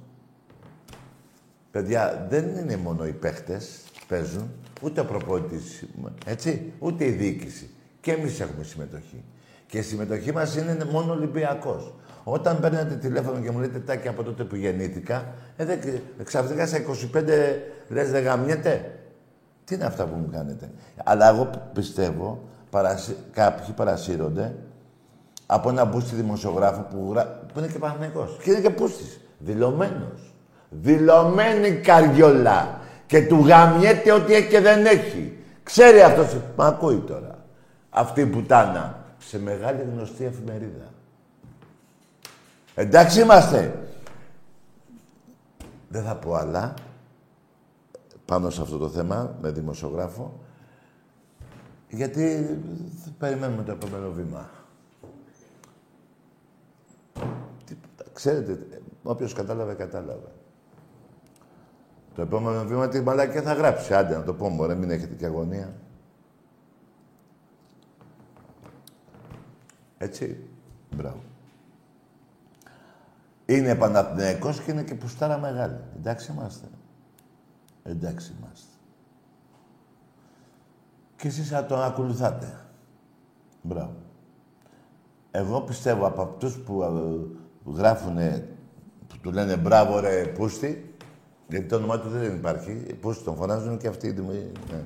[1.71, 5.83] Παιδιά, δεν είναι μόνο οι παίχτες παίζουν, ούτε ο προπονητής,
[6.25, 7.69] έτσι, ούτε η διοίκηση.
[8.01, 9.23] Και εμείς έχουμε συμμετοχή.
[9.67, 11.93] Και η συμμετοχή μας είναι μόνο Ολυμπιακός.
[12.23, 15.75] Όταν παίρνετε τηλέφωνο και μου λέτε τάκι από τότε που γεννήθηκα, ε, δε,
[16.23, 18.99] ξαφνικά στα 25 λες δεν γαμιέται.
[19.65, 20.69] Τι είναι αυτά που μου κάνετε.
[21.03, 24.55] Αλλά εγώ πιστεύω, παρασύ, κάποιοι παρασύρονται
[25.45, 27.39] από ένα μπούστι δημοσιογράφο που, γρα...
[27.53, 28.37] που είναι και Παναγικός.
[28.43, 29.19] Και είναι και πούστης.
[29.37, 30.33] Δηλωμένος.
[30.69, 32.78] Δηλωμένη καριόλα.
[33.09, 35.37] Και του γαμιέται ό,τι έχει και δεν έχει.
[35.63, 36.37] Ξέρει αυτός.
[36.55, 37.45] Μα ακούει τώρα.
[37.89, 39.05] Αυτή η πουτάνα.
[39.17, 40.93] Σε μεγάλη γνωστή εφημερίδα.
[42.75, 43.79] Εντάξει είμαστε.
[45.89, 46.73] Δεν θα πω άλλα
[48.25, 50.39] πάνω σε αυτό το θέμα με δημοσιογράφο
[51.89, 52.57] γιατί
[53.17, 54.49] περιμένουμε το επόμενο βήμα.
[58.13, 58.67] Ξέρετε,
[59.03, 60.31] όποιος κατάλαβε, κατάλαβε.
[62.19, 63.93] Το επόμενο βήμα τι μαλακία θα γράψει.
[63.93, 65.73] Άντε να το πω, μωρέ, μην έχετε και αγωνία.
[69.97, 70.49] Έτσι.
[70.95, 71.21] Μπράβο.
[73.45, 75.79] Είναι Παναθηναϊκός και είναι και πουστάρα μεγάλη.
[75.97, 76.67] Εντάξει είμαστε.
[77.83, 78.73] Εντάξει είμαστε.
[81.15, 82.59] Και εσείς θα τον ακολουθάτε.
[83.61, 83.95] Μπράβο.
[85.31, 88.17] Εγώ πιστεύω από αυτούς που ε, γράφουν,
[89.07, 90.88] που του λένε μπράβο ρε Πούστη,
[91.49, 94.13] γιατί το όνομά του δεν υπάρχει, Πούστη τον φωνάζουν και αυτοί.
[94.13, 94.83] Ναι.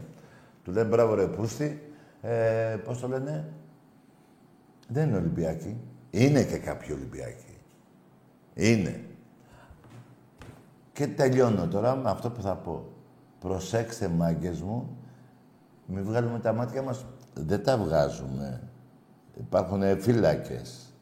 [0.63, 3.49] Του λένε μπράβο ρε Πούστη, ε, πώς το λένε,
[4.87, 5.77] δεν είναι Ολυμπιακοί.
[6.09, 7.57] Είναι και κάποιοι Ολυμπιακοί.
[8.53, 9.05] Είναι.
[10.93, 12.85] Και τελειώνω τώρα με αυτό που θα πω.
[13.39, 14.97] Προσέξτε, μάγκες μου,
[15.85, 17.05] μην βγάλουμε τα μάτια μας.
[17.33, 18.61] Δεν τα βγάζουμε.
[19.35, 20.93] Υπάρχουν φύλακες.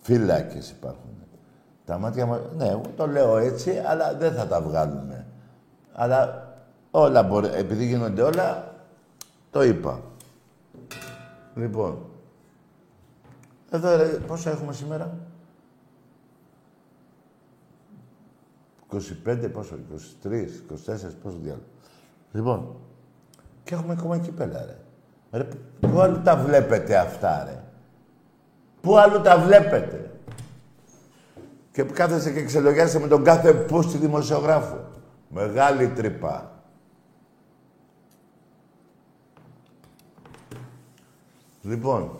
[0.00, 1.21] Φύλακες υπάρχουν.
[1.84, 2.40] Τα μάτια μας...
[2.56, 5.26] Ναι, εγώ το λέω έτσι, αλλά δεν θα τα βγάλουμε.
[5.92, 6.48] Αλλά
[6.90, 7.48] όλα μπορεί...
[7.52, 8.74] Επειδή γίνονται όλα,
[9.50, 10.00] το είπα.
[11.54, 11.98] Λοιπόν.
[13.70, 15.14] Εδώ, ρε, πόσα έχουμε σήμερα;
[18.92, 19.78] 25, πόσο,
[20.24, 20.40] 23, 24,
[21.22, 21.64] πόσο διάλογο.
[22.32, 22.76] Λοιπόν,
[23.64, 25.38] και έχουμε ακόμα εκεί πέρα, ρε.
[25.38, 25.48] ρε.
[25.80, 27.62] Πού αλλού τα βλέπετε αυτά, ρε;
[28.80, 30.11] Πού αλλού τα βλέπετε;
[31.72, 34.90] Και που κάθεσαι και ξελογιάσαι με τον κάθε πούστη δημοσιογράφο.
[35.28, 36.62] Μεγάλη τρύπα.
[41.62, 42.18] Λοιπόν,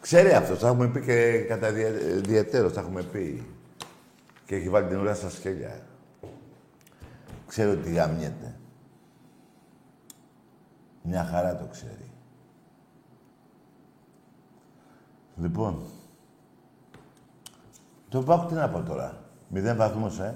[0.00, 1.72] ξέρει αυτός, θα έχουμε πει και κατά
[2.22, 3.46] διαιτέρως, θα έχουμε πει.
[4.46, 5.86] Και έχει βάλει την ουρά στα σκέλια.
[7.46, 8.58] Ξέρει ότι γαμιέται.
[11.02, 12.10] Μια χαρά το ξέρει.
[15.36, 15.82] Λοιπόν,
[18.16, 19.18] το Πάουκ τι να πω τώρα.
[19.48, 20.34] Μηδέν βαθμούς, ε.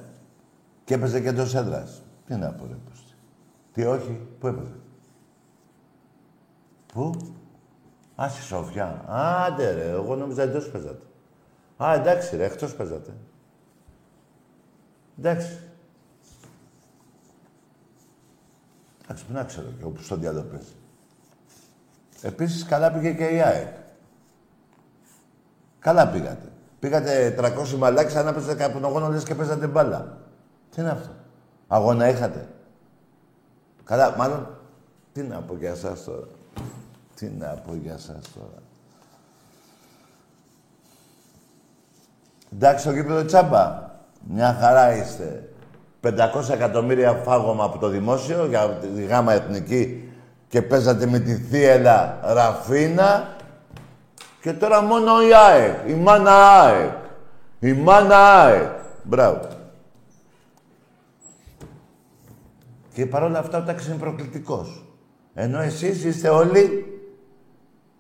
[0.85, 2.03] Και έπαιζε και εντός έδρας.
[2.27, 3.15] Τι να πω, ρε, πώς.
[3.73, 4.75] Τι όχι, πού έπαιζε;
[6.93, 7.15] Πού;
[8.23, 9.05] Α, στη Σοφιά.
[9.07, 11.07] Άντε ρε, εγώ νόμιζα εντός παίζατε.
[11.77, 13.15] Α, εντάξει ρε, εκτός παίζατε.
[15.19, 15.59] Εντάξει.
[19.03, 20.75] Εντάξει, πού να ξέρω και όπου στον διάλογο παίζει.
[22.23, 23.77] Επίσης, καλά πήγε και η ΑΕΚ.
[25.79, 26.53] Καλά πήγατε.
[26.81, 30.19] Πήγατε 300 μαλάκι σαν να παίζατε καπνογόνο λες και παίζατε μπάλα.
[30.75, 31.11] Τι είναι αυτό;
[31.69, 32.49] Αγώνα είχατε.
[33.85, 34.49] Καλά, μάλλον,
[35.13, 36.27] τι να πω για εσάς τώρα.
[37.15, 38.63] Τι να πω για σας τώρα.
[42.53, 43.91] Εντάξει, το γήπεδο τσάμπα.
[44.29, 45.49] Μια χαρά είστε.
[46.03, 50.13] 500 εκατομμύρια φάγωμα από το δημόσιο για τη γάμα εθνική
[50.49, 53.37] και παίζατε με τη θύελα Ραφίνα
[54.41, 56.95] και τώρα μόνο η ΑΕΚ, η μάνα ΑΕΚ,
[57.59, 58.71] η μάνα ΑΕΚ.
[59.03, 59.49] Μπράβο.
[62.93, 64.85] Και παρόλα αυτά ο τάξης είναι προκλητικός.
[65.35, 66.91] Ενώ εσείς είστε όλοι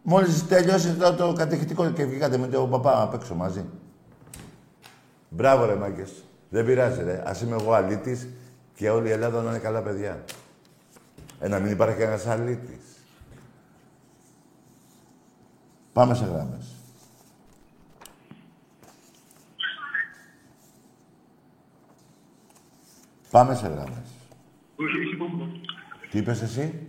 [0.02, 3.64] Μόλις τελειώσετε το, το κατηχητικό και βγήκατε με τον παπά απ' έξω μαζί.
[5.28, 6.24] Μπράβο ρε μάγκες.
[6.48, 7.22] Δεν πειράζει ρε.
[7.26, 8.28] Ας είμαι εγώ αλήτης
[8.74, 10.24] και όλη η Ελλάδα να είναι καλά παιδιά.
[11.40, 12.89] Ε, να μην υπάρχει κανένας αλήτης.
[15.92, 16.74] Πάμε σε γράμμες.
[23.30, 24.08] Πάμε σε γράμμες.
[26.10, 26.86] Τι είπες εσύ;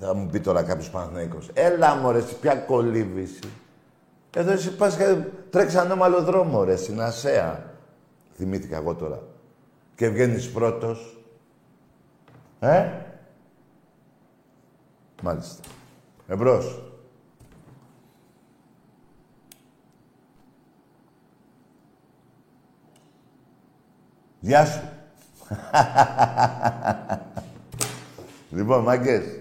[0.00, 1.50] Α, θα μου πει τώρα κάποιος Παναθηναϊκός.
[1.54, 3.40] Έλα μωρέ, ποια κολύβηση.
[4.34, 5.16] Εδώ εσύ πας και
[5.50, 7.74] τρέξεις ανώμαλο δρόμο ρε, στην Ασέα.
[8.36, 9.22] Θυμήθηκα εγώ τώρα.
[9.94, 11.18] Και βγαίνεις πρώτος.
[12.60, 12.88] Ε;
[15.22, 15.62] Μάλιστα.
[16.26, 16.82] Εμπρός.
[24.40, 24.80] Γεια σου.
[28.56, 29.40] λοιπόν, μάγκες,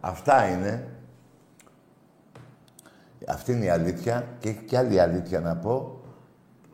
[0.00, 0.88] αυτά είναι.
[3.28, 6.00] Αυτή είναι η αλήθεια και έχει και άλλη αλήθεια να πω.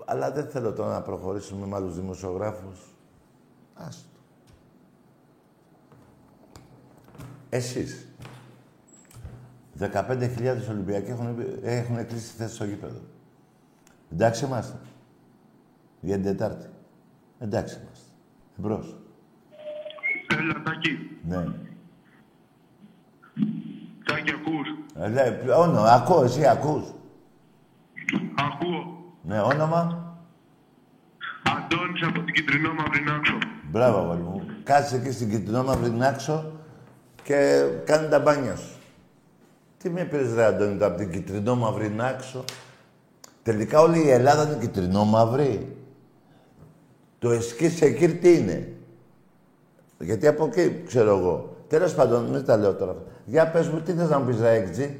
[0.04, 2.80] Αλλά δεν θέλω τώρα να προχωρήσουμε με άλλους δημοσιογράφους.
[3.74, 4.08] Άστο.
[7.48, 8.08] Εσείς.
[9.78, 13.00] 15.000 Ολυμπιακοί έχουν, έχουν κλείσει θέση στο γήπεδο.
[14.12, 14.78] Εντάξει είμαστε.
[16.00, 16.66] Για την Τετάρτη.
[17.38, 18.10] Εντάξει είμαστε.
[18.58, 18.96] Εμπρός.
[20.38, 21.18] Έλα, Τάκη.
[21.28, 21.44] Ναι.
[24.06, 24.68] Τάκη, ακούς.
[25.46, 26.84] Ε, όνομα, ακούω, εσύ ακούς.
[28.34, 28.80] Ακούω.
[29.22, 29.80] Ναι, όνομα.
[31.42, 33.38] Αντώνης από την Κιτρινό Μαυρινάξο.
[33.70, 34.42] Μπράβο, αγόρι μου.
[34.62, 36.52] Κάτσε εκεί στην Κιτρινό Μαυρινάξο
[37.22, 38.76] και κάνει τα μπάνια σου.
[39.78, 42.44] Τι με πήρες ρε Αντώνη, από την Κιτρινό Μαυρινάξο.
[43.42, 45.76] Τελικά όλη η Ελλάδα είναι Κιτρινό Μαύρη.
[47.18, 48.72] Το εσκίς εκεί τι είναι;
[49.98, 51.56] Γιατί από εκεί ξέρω εγώ.
[51.68, 52.96] Τέλος πάντων, μην τα λέω τώρα.
[53.28, 54.98] Για πες μου, τι θες να μου πεις, Ρέκτζη.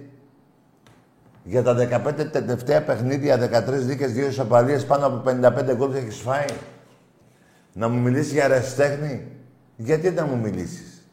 [1.44, 6.44] Για τα 15 τελευταία παιχνίδια, 13 δίκες, 2 ισοπαλίες, πάνω από 55 γκολ έχεις φάει.
[7.72, 9.26] Να μου μιλήσεις για αεραστέχνη.
[9.76, 11.06] Γιατί να μου μιλήσεις;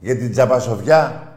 [0.00, 1.32] Για την Τζαμπασοφιά.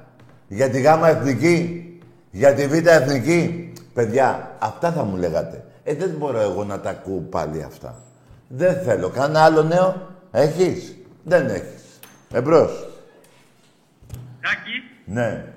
[0.47, 1.86] Για τη Γάμα Εθνική;
[2.32, 5.65] Για τη Β' Εθνική; Παιδιά, αυτά θα μου λέγατε.
[5.84, 8.04] Ε, δεν μπορώ εγώ να τα ακούω πάλι αυτά.
[8.47, 9.10] Δεν θέλω.
[9.10, 10.08] Κάνα άλλο νέο.
[10.32, 12.00] Έχεις; Δεν έχεις.
[12.32, 12.88] Εμπρός.
[14.41, 14.91] Τάκη.
[15.12, 15.54] Ναι.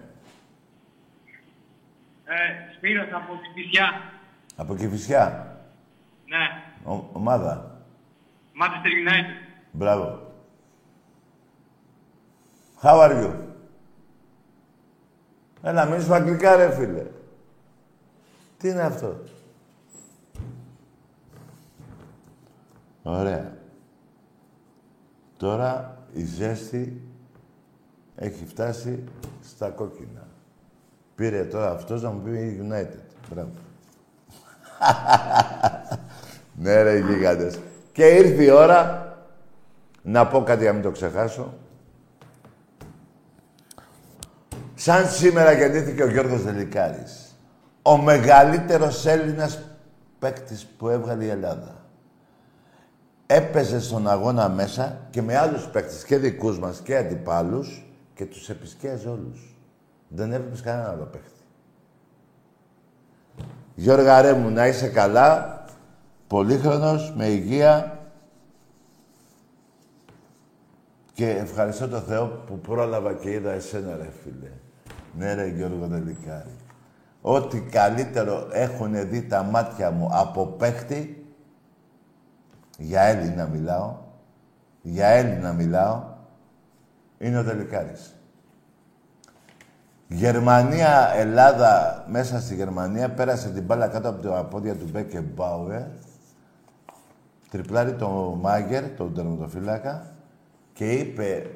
[2.25, 4.13] Ε, Σπύρος από την Πισιά.
[4.57, 5.57] Από Κηφισιά.
[6.27, 6.93] Ναι.
[6.93, 7.81] Ο, ομάδα.
[8.61, 9.53] Manchester United.
[9.73, 10.33] Μπράβο.
[12.83, 13.35] How are you?
[15.63, 17.07] Έλα, μην σου αγγλικά, ρε φίλε.
[18.59, 19.23] Τι είναι αυτό;
[23.03, 23.57] Ωραία.
[25.37, 27.03] Τώρα η ζέστη
[28.17, 29.05] έχει φτάσει
[29.49, 30.27] στα κόκκινα.
[31.15, 33.05] Πήρε τώρα αυτός να μου πει United.
[33.31, 33.51] Μπράβο.
[36.63, 37.59] ναι ρε γίγαντες.
[37.93, 39.09] Και ήρθε η ώρα
[40.03, 41.55] να πω κάτι για μην το ξεχάσω.
[44.75, 47.39] Σαν σήμερα γεννήθηκε ο Γιώργος Δελικάρης.
[47.83, 49.59] Ο μεγαλύτερος Έλληνας
[50.19, 51.75] παίκτης που έβγαλε η Ελλάδα.
[53.27, 57.84] Έπαιζε στον αγώνα μέσα και με άλλους παίκτες και δικούς μας και αντιπάλους
[58.15, 59.55] και τους επισκέαζε όλους.
[60.09, 61.31] Δεν έβλεπες κανένα άλλο παίκτη.
[63.75, 65.65] Γιώργα μου, να είσαι καλά,
[66.27, 67.99] πολύχρονος, με υγεία
[71.13, 74.51] και ευχαριστώ τον Θεό που πρόλαβα και είδα εσένα ρε φίλε.
[75.19, 76.57] Ναι ρε Γιώργο Δελικάρη.
[77.21, 81.27] Ό,τι καλύτερο έχουν δει τα μάτια μου από παίχτη,
[82.79, 83.97] για Έλληνα μιλάω,
[84.83, 86.14] για Έλληνα μιλάω,
[87.19, 88.15] είναι ο Δελικάρης.
[90.09, 95.83] Γερμανία, Ελλάδα, μέσα στη Γερμανία, πέρασε την μπάλα κάτω από τα πόδια του Μπέκε Μπάουερ,
[97.51, 98.09] τριπλάρει το
[98.41, 100.15] Μάγκερ, τον τερματοφύλακα,
[100.73, 101.51] και είπε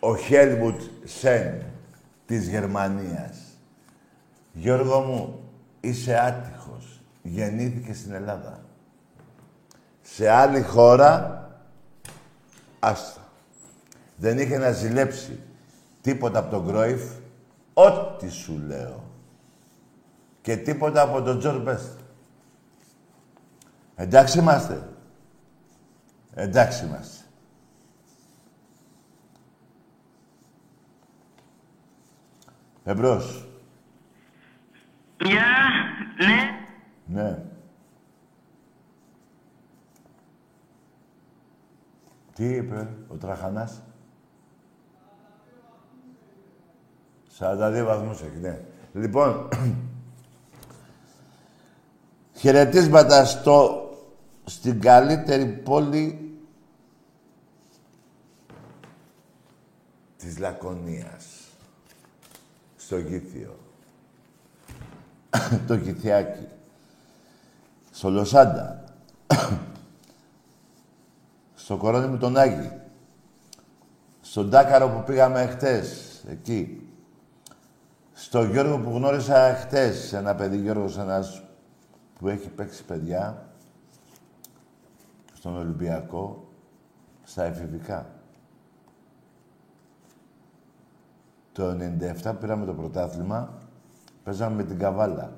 [0.00, 1.62] ο Χέλμουτ Σεν
[2.26, 3.46] της Γερμανίας
[4.58, 5.40] Γιώργο μου,
[5.80, 7.00] είσαι άτυχος.
[7.22, 8.60] Γεννήθηκε στην Ελλάδα.
[10.02, 11.42] Σε άλλη χώρα,
[12.78, 13.20] άστα.
[14.16, 15.40] Δεν είχε να ζηλέψει
[16.00, 17.02] τίποτα από τον Κρόιφ,
[17.72, 19.04] ό,τι σου λέω.
[20.40, 21.98] Και τίποτα από τον Τζορ Μπέστ.
[23.94, 24.88] Εντάξει είμαστε.
[26.34, 27.24] Εντάξει είμαστε.
[32.84, 33.48] Εμπρός.
[35.20, 35.44] Γεια,
[36.18, 37.20] ναι.
[37.22, 37.44] Ναι.
[42.34, 43.82] Τι είπε ο Τραχανάς;
[47.38, 48.60] 42 βαθμούς έχει, ναι.
[48.92, 49.48] Λοιπόν,
[52.40, 53.88] χαιρετίσματα στο,
[54.44, 56.38] στην καλύτερη πόλη
[60.16, 61.24] της Λακωνίας.
[62.76, 63.56] Στο Γήθιο.
[65.66, 66.46] το Κιθιάκι.
[67.90, 68.84] Στο Λοσάντα.
[71.54, 72.70] στο κορώνι μου τον Άγη.
[74.20, 76.85] Στον Τάκαρο που πήγαμε χτες, εκεί.
[78.18, 81.42] Στο Γιώργο που γνώρισα χτες, ένα παιδί Γιώργος ένας
[82.18, 83.48] που έχει παίξει παιδιά
[85.32, 86.48] στον Ολυμπιακό,
[87.22, 88.10] στα εφηβικά.
[91.52, 91.76] Το
[92.22, 93.58] 97 πήραμε το πρωτάθλημα
[94.24, 95.32] Παίζαμε με την Καβάλα.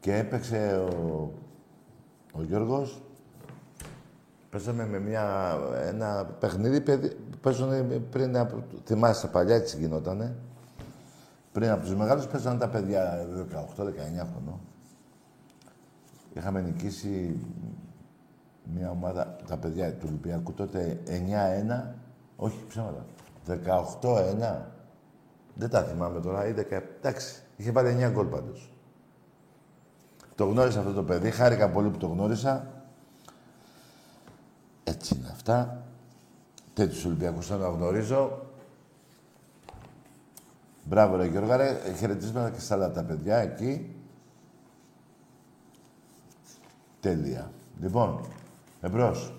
[0.00, 1.32] Και έπαιξε ο,
[2.32, 3.02] ο Γιώργος.
[4.50, 6.82] Παίζαμε με μια, ένα παιχνίδι,
[7.40, 8.64] παίζανε πριν από...
[8.84, 10.36] Θυμάσαι, παλιά έτσι γινότανε.
[11.54, 14.60] Πριν από τους μεγάλους παίζανε τα παιδιά 18-19 χρονών.
[16.34, 17.40] Είχαμε νικήσει
[18.74, 21.94] μια ομάδα, τα παιδιά του Ολυμπιακού τότε 9-1,
[22.36, 23.04] όχι ψέματα,
[23.46, 24.62] 18-1.
[25.54, 26.82] Δεν τα θυμάμαι τώρα, ή 17.
[26.96, 28.72] Εντάξει, Είχε βάλει 9 γκολ πάντως.
[30.34, 31.30] Το γνώρισα αυτό το παιδί.
[31.30, 32.66] Χάρηκα πολύ που το γνώρισα.
[34.84, 35.84] Έτσι είναι αυτά.
[36.74, 38.43] Τέτοιους Ολυμπιακούς θα να γνωρίζω.
[40.84, 41.78] Μπράβο ρε Γιώργα, ρε.
[41.98, 43.94] Χαιρετίσματα και στα άλλα τα παιδιά εκεί.
[47.00, 47.50] Τέλεια.
[47.80, 48.20] Λοιπόν,
[48.80, 49.32] εμπρός.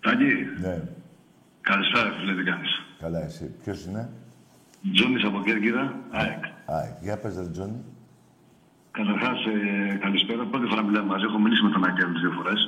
[0.00, 0.24] Τάκη.
[0.60, 0.82] Ναι.
[1.60, 2.68] Καλησπέρα, φίλε, τι κάνεις;
[3.00, 3.54] Καλά, εσύ.
[3.62, 4.10] Ποιος είναι;
[4.94, 6.44] Τζόνις από Κέρκυρα, ΑΕΚ.
[6.66, 6.92] ΑΕΚ.
[7.00, 7.84] Για πες, ρε Τζόνι.
[8.90, 9.38] Καταρχάς,
[9.92, 10.44] ε, καλησπέρα.
[10.46, 11.24] Πρώτη φορά μιλάμε μαζί.
[11.24, 12.60] Έχω μιλήσει με τον Άκη άλλες δύο φορές.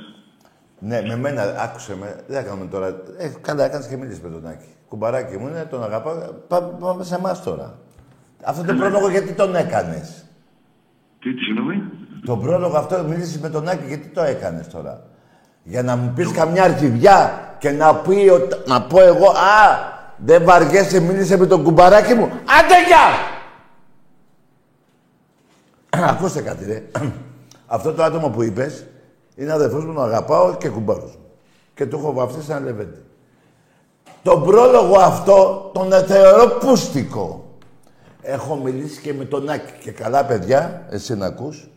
[0.79, 2.25] Ναι, με μένα, άκουσε με.
[2.29, 2.87] Δεν έκαμε τώρα.
[3.19, 4.69] Ε, καλά, έκανε και μίλησε με τον Άκη.
[4.89, 6.33] Κουμπαράκι μου είναι, τον αγαπάω.
[6.49, 7.79] Πά- Πάμε σε εμάς τώρα.
[8.43, 10.25] Αυτό το πρόλογο γιατί τον έκανες;
[11.21, 11.83] Τι, τι, συγγνώμη;
[12.25, 15.03] Τον πρόλογο αυτό μίλησες με τον Άκη γιατί το έκανες τώρα;
[15.63, 20.45] Για να μου πεις καμιά αρχιδιά και να, πει, ότι- να πω εγώ, Α, δεν
[20.45, 22.25] βαριέσαι, μίλησε με τον κουμπαράκι μου.
[22.25, 23.29] Άντε γεια!
[26.09, 26.83] Ακούστε κάτι, ρε.
[27.67, 28.87] Αυτό το άτομο που είπες
[29.35, 31.25] είναι αδερφός μου, τον αγαπάω και κουμπάρος μου.
[31.75, 33.03] Και το έχω βαφτίσει ένα λεβέντι.
[34.23, 37.50] Τον πρόλογο αυτό τον θεωρώ πούστικο.
[38.23, 39.73] Έχω μιλήσει και με τον Άκη.
[39.81, 41.69] Και καλά, παιδιά, εσύ να ακούς.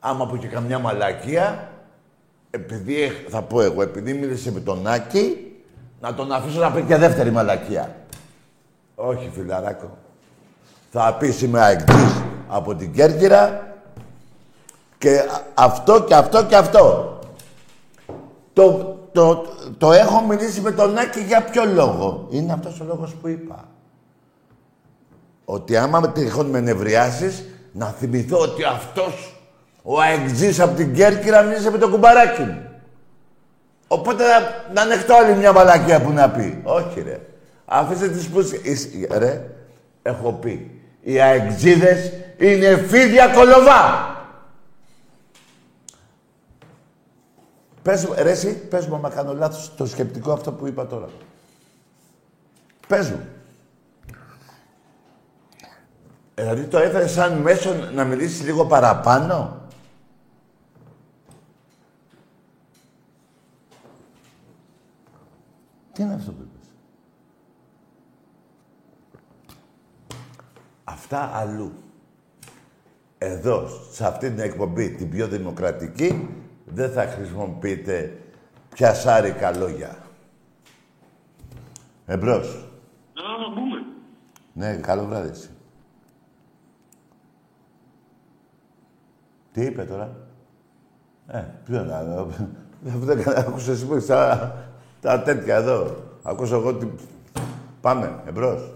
[0.00, 1.68] Άμα πω και καμιά μαλακία,
[2.50, 5.52] επειδή, έχ- θα πω εγώ, επειδή μίλησε με τον Άκη,
[6.00, 7.94] να τον αφήσω να πει και δεύτερη μαλακία.
[8.94, 9.96] Όχι, φιλαράκο.
[10.90, 13.66] Θα πεις είμαι αεκτής από την Κέρκυρα
[14.98, 17.18] και α- αυτό και αυτό και αυτό.
[18.52, 19.46] Το, το,
[19.78, 22.26] το έχω μιλήσει με τον Άκη για ποιο λόγο.
[22.30, 23.68] Είναι αυτός ο λόγος που είπα.
[25.52, 29.34] Ότι άμα με τυχόν με νευριάσεις, να θυμηθώ ότι αυτός,
[29.82, 32.68] Ο αεξής από την Κέρκυρα μίλησε με το κουμπαράκι μου.
[33.88, 36.60] Οπότε να, να ανεχτώ άλλη μια μαλακία που να πει.
[36.64, 37.20] Όχι ρε.
[37.64, 38.88] Αφήστε τις πούσεις.
[39.10, 39.50] Ρε,
[40.02, 40.80] έχω πει.
[41.00, 44.14] Οι αεξίδες είναι φίδια κολοβά.
[47.82, 51.08] Πες μου, ρε εσύ, πες μου, άμα κάνω λάθος το σκεπτικό αυτό που είπα τώρα.
[52.86, 53.20] Πες μου.
[56.29, 59.58] Ε, Δηλαδή το έφερε σαν μέσο να μιλήσεις λίγο παραπάνω;
[65.92, 66.68] Τι είναι αυτό που είπες;
[70.84, 71.72] Αυτά αλλού.
[73.18, 76.28] Εδώ, σε αυτή την εκπομπή, την πιο δημοκρατική,
[76.64, 78.18] δεν θα χρησιμοποιείτε
[78.74, 79.96] πιασάρικα λόγια.
[82.06, 82.68] Εμπρός.
[83.14, 83.84] Να, να μπούμε.
[84.52, 85.30] Ναι, καλό βράδυ
[89.52, 90.16] Τι είπε τώρα;
[91.26, 92.26] Ε, ποιο να...
[92.98, 94.54] Δεν άκουσα εσύ που έχεις τα,
[95.00, 95.96] τα τέτοια εδώ.
[96.22, 96.86] Άκουσα εγώ τι...
[97.80, 98.74] Πάμε, εμπρός.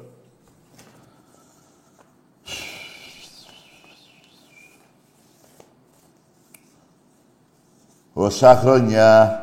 [8.12, 9.38] Όσα χρόνια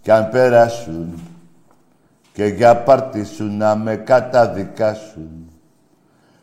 [0.00, 1.20] κι αν πέρασουν
[2.32, 5.50] και για πάρτι σου να με καταδικάσουν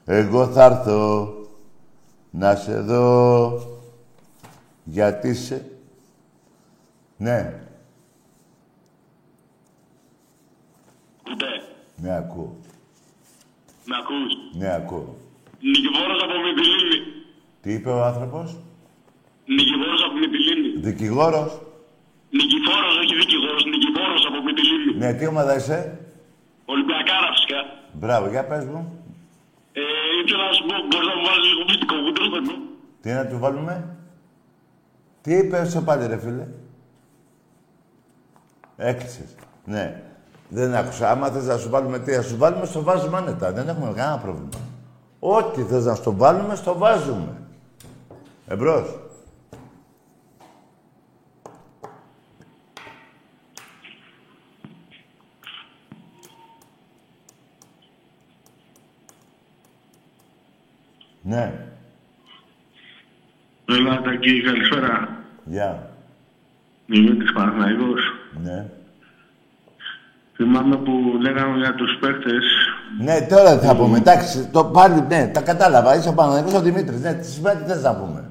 [0.06, 1.34] εγώ θα έρθω
[2.30, 3.73] να σε δω
[4.84, 5.66] γιατί σε...
[7.18, 7.54] Ναι,
[11.24, 11.46] Κουτέ.
[11.96, 12.56] ναι ακούω.
[13.86, 15.16] Με ακούς; Ναι ακούω.
[15.60, 17.00] Νικηφόρος από Μητυλίνη.
[17.62, 18.58] Τι είπε ο άνθρωπος;
[19.46, 20.70] Νικηφόρος από Μητυλίνη.
[20.88, 21.52] Δικηγόρος.
[22.30, 23.64] Νικηφόρος, όχι δικηγόρος.
[23.66, 24.92] Νικηφόρος από Μητυλίνη.
[24.98, 26.00] Ναι, τι ομάδα είσαι;
[26.66, 27.60] Ολυμπιακάρα φυσικά.
[27.94, 28.82] Μπράβο, για πες μου.
[29.74, 29.82] Ε,
[30.26, 32.56] ήθελα να σου πω, μπορείς να μου βάλεις λίγο μυστικό κούτρο, παιδί.
[33.02, 33.76] Τι να του βάλουμε;
[35.24, 36.48] Τι είπες στο πάλι ρε φίλε.
[38.78, 39.36] Έκλεισες.
[39.66, 40.02] Ναι.
[40.50, 41.12] Δεν άκουσα.
[41.12, 43.52] Άμα θες να σου βάλουμε τι, να σου βάλουμε, στο βάζουμε άνετα.
[43.52, 44.50] Δεν έχουμε κανένα πρόβλημα.
[45.20, 47.42] Ό,τι θες να στο βάλουμε, στο βάζουμε.
[48.48, 48.98] Εμπρός.
[61.22, 61.68] Ναι.
[63.66, 65.08] Έλα, Τακί, καλησπέρα.
[65.44, 65.90] Γεια.
[66.86, 68.02] Είμαι της Παναθηναϊκός.
[68.44, 68.66] Ναι.
[70.36, 70.92] Θυμάμαι που
[71.22, 72.44] λέγαμε για τους παίκτες.
[73.00, 73.98] Ναι, τώρα θα πούμε.
[73.98, 75.96] Εντάξει, το πάλι, ναι, τα κατάλαβα.
[75.96, 77.02] Είσαι ο Παναγιώτης ο Δημήτρης.
[77.02, 78.24] Ναι, τις σημαίνει, τι θες να πούμε.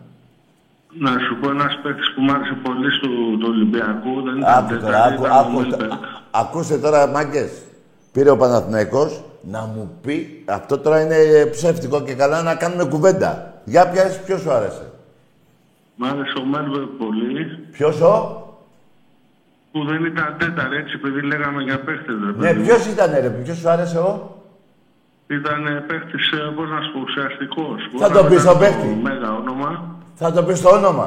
[0.99, 3.09] Να σου πω ένας παίκτης που μ' άρεσε πολύ στο,
[3.41, 4.22] του Ολυμπιακού.
[4.22, 5.91] Δεν ήταν Άκου τώρα, τέταρτη, άκου, ήταν ο άκου, Μίλμπεργκ.
[6.30, 7.51] ακούστε τώρα, μάγκες.
[8.12, 13.61] Πήρε ο Παναθηναϊκός να μου πει, αυτό τώρα είναι ψεύτικο και καλά να κάνουμε κουβέντα.
[13.64, 14.91] Για ποια ποιος σου άρεσε.
[16.03, 17.59] Μ' άρεσε ο Μέλβερ πολύ.
[17.72, 18.14] Ποιος ο...
[19.72, 22.14] Που δεν ήταν τέταρτη, έτσι, επειδή λέγαμε για παίκτες.
[22.24, 22.62] Ρε, Ναι, παιδί.
[22.62, 24.36] ποιος ήταν ρε, ποιος σου άρεσε ο...
[25.26, 27.76] Ήταν ε, παίκτης, ε, πώς να σου πω, ουσιαστικός.
[27.82, 28.88] Θα Μπορεί το να πεις ήταν στον παίκτη.
[29.03, 29.70] Μέγα όνομα.
[30.14, 31.07] Θα το πεις το όνομα;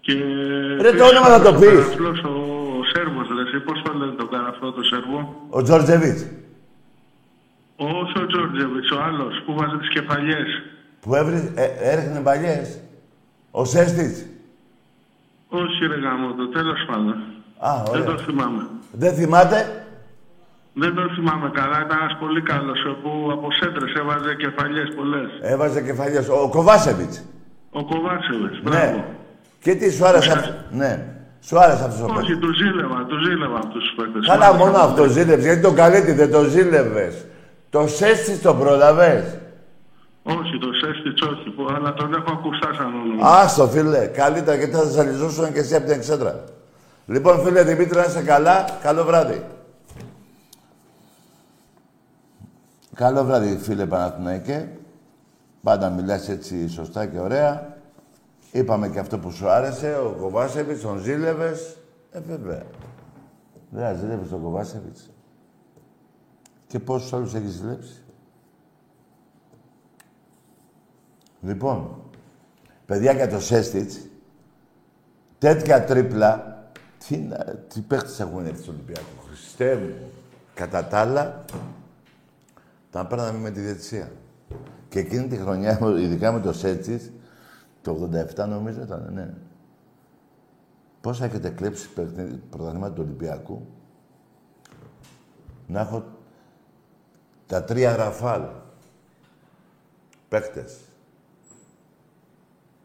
[0.00, 0.12] Και...
[0.80, 1.78] Ρε, το όνομα θα το πεις.
[1.78, 2.34] Αυτός ο
[2.92, 5.18] Σέρβος, ρε, εσύ, πώς το λένε το κάνει αυτό το Σέρβο;
[5.50, 6.20] Ο Τζορτζεβίτς.
[7.76, 10.48] Όχι ο Τζόρτζεβιτς, ο άλλος που βάζει τις κεφαλιές.
[11.00, 12.80] Που έβρι, ε, έριχνε παλιές.
[13.54, 14.26] Ο Σέστης.
[15.48, 17.14] Όχι ρε γάμο το, τέλος πάντων.
[17.68, 18.04] Α, Δεν ωραία.
[18.14, 18.62] το θυμάμαι.
[18.92, 19.58] Δεν θυμάται;
[20.74, 25.30] Δεν το θυμάμαι καλά, ήταν ένας πολύ καλός, που από σέντρες έβαζε κεφαλιές πολλές.
[25.42, 26.28] Έβαζε κεφαλιές.
[26.28, 27.24] Ο Κοβάσεβιτς.
[27.70, 28.70] Ο Κοβάσεβιτς, Ναι.
[28.70, 29.04] μπράβο.
[29.60, 30.50] Και τι σου άρεσε αυτό.
[30.70, 31.06] Ναι.
[31.40, 32.22] Σου άρεσε αυτός ο παίκτης.
[32.30, 34.26] Όχι, του ζήλευα, του ζήλευα αυτούς τους παίκτες.
[34.26, 35.12] Καλά, Μ' μόνο άρεσε αυτό πολύ.
[35.12, 35.46] ζήλεψε.
[35.46, 37.24] Γιατί τον καλέτη δεν το ζήλευες.
[37.70, 39.24] Το σέστη το πρόλαβες.
[40.22, 43.28] Όχι, το Σέστιτς όχι, που- αλλά τον έχω ακουστά σαν όνομα.
[43.28, 44.06] Άστο, φίλε.
[44.06, 46.44] Καλύτερα γιατί θα ζαλιζούσουν και εσύ από την εξέδρα.
[47.06, 48.64] Λοιπόν, φίλε Δημήτρη, να είσαι καλά.
[48.82, 49.44] Καλό βράδυ.
[52.94, 54.68] Καλό βράδυ, φίλε Παναθηναϊκέ.
[55.62, 57.76] Πάντα μιλάς έτσι σωστά και ωραία.
[58.52, 61.76] Είπαμε και αυτό που σου άρεσε, ο Κοβάσεβιτς, τον ζήλευες.
[62.10, 62.62] Ε, βέβαια.
[63.70, 65.10] Δεν ζήλευες τον Κοβάσεβιτς.
[66.66, 68.02] Και πόσους άλλους έχεις ζηλέψει;
[71.42, 71.96] Λοιπόν,
[72.86, 73.98] παιδιά για το Σέστιτς,
[75.38, 76.62] τέτοια τρίπλα,
[77.06, 79.06] τι, να- τι παίχτες έχουν έρθει στο Ολυμπιακό.
[79.28, 80.10] Χριστέ μου,
[80.54, 81.44] κατά τα άλλα,
[82.90, 84.12] τα παίρναμε με τη διαιτησία.
[84.88, 87.10] Και εκείνη τη χρονιά, ειδικά με το Σέτσιτς,
[87.82, 89.34] το 87 νομίζω ήταν, ναι.
[91.00, 93.66] Πόσα έχετε κλέψει παιχνίδι- πρωταθλήματα του Ολυμπιακού;
[95.66, 96.04] Να έχω
[97.46, 98.42] τα τρία ραφάλ.
[100.28, 100.76] Παίχτες.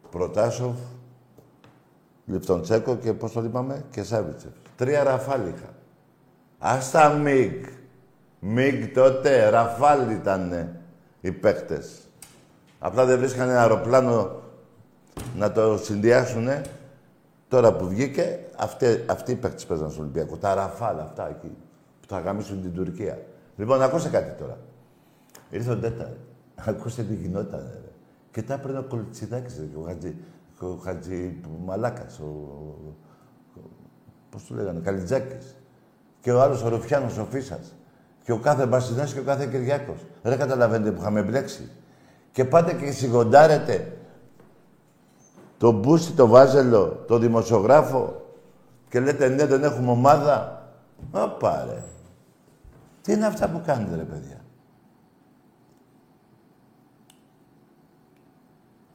[0.10, 0.76] Προτάσοφ,
[2.26, 4.52] Λιφτοντσέκο και πώς το είπαμε, και Σάβιτσεφ.
[4.76, 5.74] Τρία ραφάλ είχα.
[6.58, 7.64] Άστα Μιγκ.
[8.40, 10.80] Μιγκ τότε, ραφάλ ήτανε
[11.22, 12.10] οι παίκτες.
[12.80, 14.42] Απλά δεν βρίσκανε αεροπλάνο
[15.36, 16.62] να το συνδυάσουνε.
[17.48, 20.38] Τώρα που βγήκε, αυτοί, αυτοί οι παίκτες παίζαν στον Ολυμπιακό.
[20.38, 21.52] Τα ραφάλ αυτά εκεί,
[22.02, 23.22] που θα γαμίσουν την Τουρκία.
[23.56, 24.58] Λοιπόν, ακούστε κάτι τώρα.
[25.50, 26.14] Ήρθε ο Ντέτα.
[26.68, 27.70] Ακούστε τι γινόταν.
[27.74, 27.87] Ρε.
[28.38, 30.16] Και τα έπαιρνε ο Κολτσιδάκης, ρε, και ο Χατζη,
[30.60, 33.60] και ο Χατζη Μαλάκας, ο, ο,
[34.30, 35.56] πώς του λέγανε, Καλιτζάκης.
[36.20, 37.76] Και ο άλλος ο Ρουφιάνος, ο Φίσας.
[38.24, 40.06] Και ο κάθε Μπασινάς και ο κάθε Κυριάκος.
[40.22, 41.70] Δεν καταλαβαίνετε που είχαμε μπλέξει.
[42.32, 43.98] Και πάτε και σιγοντάρετε
[45.58, 48.22] τον Μπούσι, τον Βάζελο, τον δημοσιογράφο
[48.90, 50.68] και λέτε ναι, δεν έχουμε ομάδα.
[51.12, 51.84] Ωπα ρε.
[53.02, 54.37] Τι είναι αυτά που κάνετε ρε παιδιά;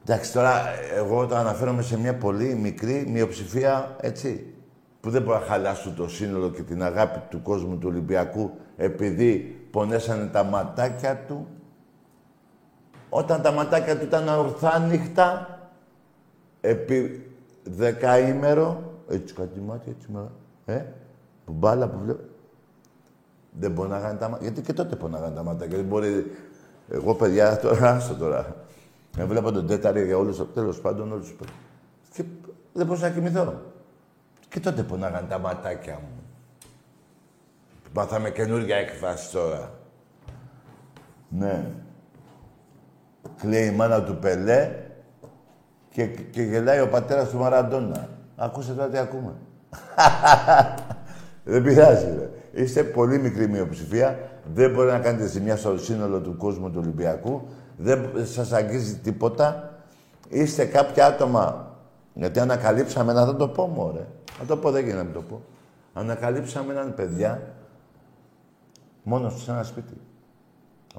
[0.05, 0.51] Εντάξει, τώρα
[0.95, 4.53] εγώ το αναφέρομαι σε μια πολύ μικρή μειοψηφία, έτσι,
[4.99, 9.35] που δεν μπορεί να χαλάσουν το σύνολο και την αγάπη του κόσμου του Ολυμπιακού επειδή
[9.71, 11.47] πονέσανε τα ματάκια του.
[13.09, 15.59] Όταν τα ματάκια του ήταν ορθά νύχτα,
[16.61, 17.31] επί
[17.63, 20.29] δεκαήμερο, έτσι κάτι μάτια, έτσι με,
[20.65, 20.85] ε,
[21.45, 22.23] που μπάλα που βλέπω.
[23.59, 24.47] Δεν μπορεί να κάνει τα μάτια.
[24.47, 25.65] Γιατί και τότε πονάγανε τα μάτια.
[25.65, 26.31] Γιατί μπορεί.
[26.89, 28.55] Εγώ, παιδιά, τώρα, άστο τώρα.
[29.17, 30.53] Με βλέπω τον τέταρη για όλους.
[30.53, 31.47] Τέλος πάντων, όλους τους
[32.13, 32.23] Και
[32.73, 33.61] δεν μπορούσα να κοιμηθώ.
[34.49, 36.23] Και τότε πονάγανε τα ματάκια μου.
[37.93, 39.71] Μάθαμε καινούργια έκφραση τώρα.
[41.29, 41.65] Ναι.
[43.37, 44.71] Κλαίει η μάνα του Πελέ
[45.89, 48.09] και, και γελάει ο πατέρας του Μαραντόνα.
[48.35, 49.33] Ακούστε τώρα τι ακούμε.
[51.43, 52.29] Δεν πειράζει, ρε.
[52.61, 54.19] Είστε πολύ μικρή μειοψηφία.
[54.53, 57.47] Δεν μπορεί να κάνετε ζημιά στο σύνολο του κόσμου του Ολυμπιακού.
[57.77, 59.77] Δεν σας αγγίζει τίποτα.
[60.29, 61.71] Είστε κάποια άτομα...
[62.13, 64.07] Γιατί ανακαλύψαμε ένα, θα το πω μωρέ.
[64.37, 65.41] Θα το πω, δεν γίνεται να το πω.
[65.93, 67.53] Ανακαλύψαμε έναν παιδιά
[69.03, 69.93] μόνος του σε ένα σπίτι.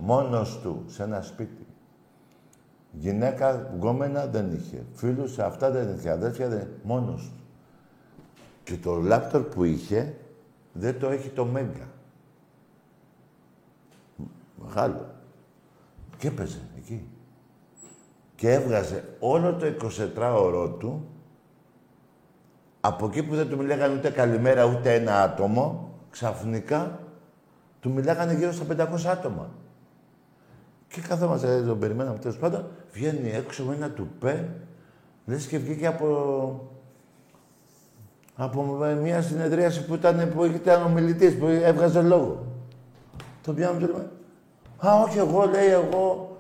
[0.00, 1.66] Μόνος του σε ένα σπίτι.
[2.92, 4.84] Γυναίκα, γκόμενα δεν είχε.
[4.92, 6.10] Φίλους, αυτά δεν είχε.
[6.10, 7.42] Αδέρφια δεν Μόνος του.
[8.64, 10.14] Και το λάπτορ που είχε,
[10.72, 11.88] δεν το έχει το Μέγκα.
[14.64, 15.13] Μεγάλο.
[16.24, 17.08] Και έπαιζε εκεί.
[18.34, 19.66] Και έβγαζε όλο το
[20.16, 21.08] 24ωρο του
[22.80, 27.00] από εκεί που δεν του μιλάγανε ούτε καλημέρα ούτε ένα άτομο, ξαφνικά
[27.80, 29.50] του μιλάγανε γύρω στα 500 άτομα.
[30.88, 34.48] Και καθόμαστε, δεν τον περιμέναμε τέλος πάντων, βγαίνει έξω με ένα τουπέ,
[35.26, 36.70] λες και βγήκε από
[38.36, 38.62] από
[39.02, 42.46] μια συνεδρίαση που ήταν, που ήταν ο μιλητής, που έβγαζε λόγο.
[43.42, 44.10] Το πιάνω του λέμε,
[44.86, 46.36] Α, όχι εγώ, λέει εγώ.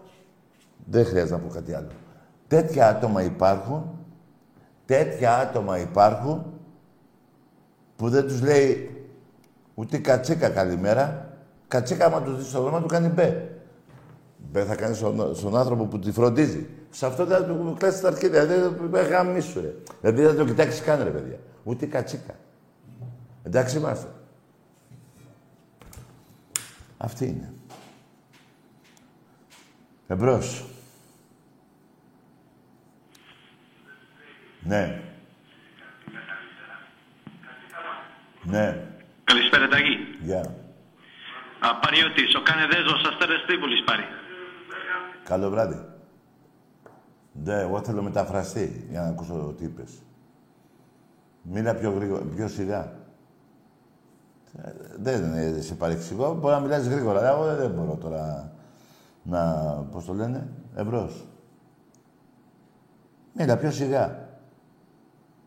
[0.84, 1.88] Δεν χρειάζεται να πω κάτι άλλο.
[2.48, 3.98] Τέτοια άτομα υπάρχουν,
[4.86, 6.44] τέτοια άτομα υπάρχουν,
[7.96, 8.90] που δεν τους λέει
[9.74, 11.28] ούτε κατσίκα καλημέρα.
[11.68, 13.48] Κατσίκα, άμα τους δεις στο δρόμο, του κάνει μπε.
[14.50, 16.66] Μπε θα κάνεις στον, στον άνθρωπο που τη φροντίζει.
[16.90, 18.46] Σε αυτό δεν θα του κλάσεις τα αρχίδια.
[18.46, 19.74] Δεν θα του γαμίσου, ρε.
[20.00, 21.38] Δηλαδή δεν θα το κοιτάξεις καν, ρε παιδιά.
[21.64, 22.34] Ούτε κατσίκα.
[23.42, 24.08] Εντάξει είμαστε.
[26.96, 27.53] Αυτή είναι.
[30.06, 30.64] Εμπρός.
[34.60, 35.02] Ναι.
[38.42, 38.86] Ναι.
[39.24, 39.96] Καλησπέρα, Τάκη.
[40.20, 40.54] Γεια.
[41.60, 44.02] Απαριώτης, ο Κανεδέζος, Αστέρες Τρίπολης πάρει.
[45.24, 45.84] Καλό βράδυ.
[47.32, 50.02] Ναι, εγώ θέλω μεταφραστή για να ακούσω τι είπες.
[51.42, 52.92] Μίλα πιο γρήγορα, πιο σιγά.
[54.64, 57.18] Ε, Δεν είναι σε παρεξηγώ, μπορεί να μιλάς γρήγορα.
[57.18, 58.52] αλλά Εγώ δεν μπορώ τώρα
[59.24, 59.42] να,
[59.90, 61.24] πώς το λένε, εμπρός.
[63.32, 64.28] Μίλα πιο σιγά.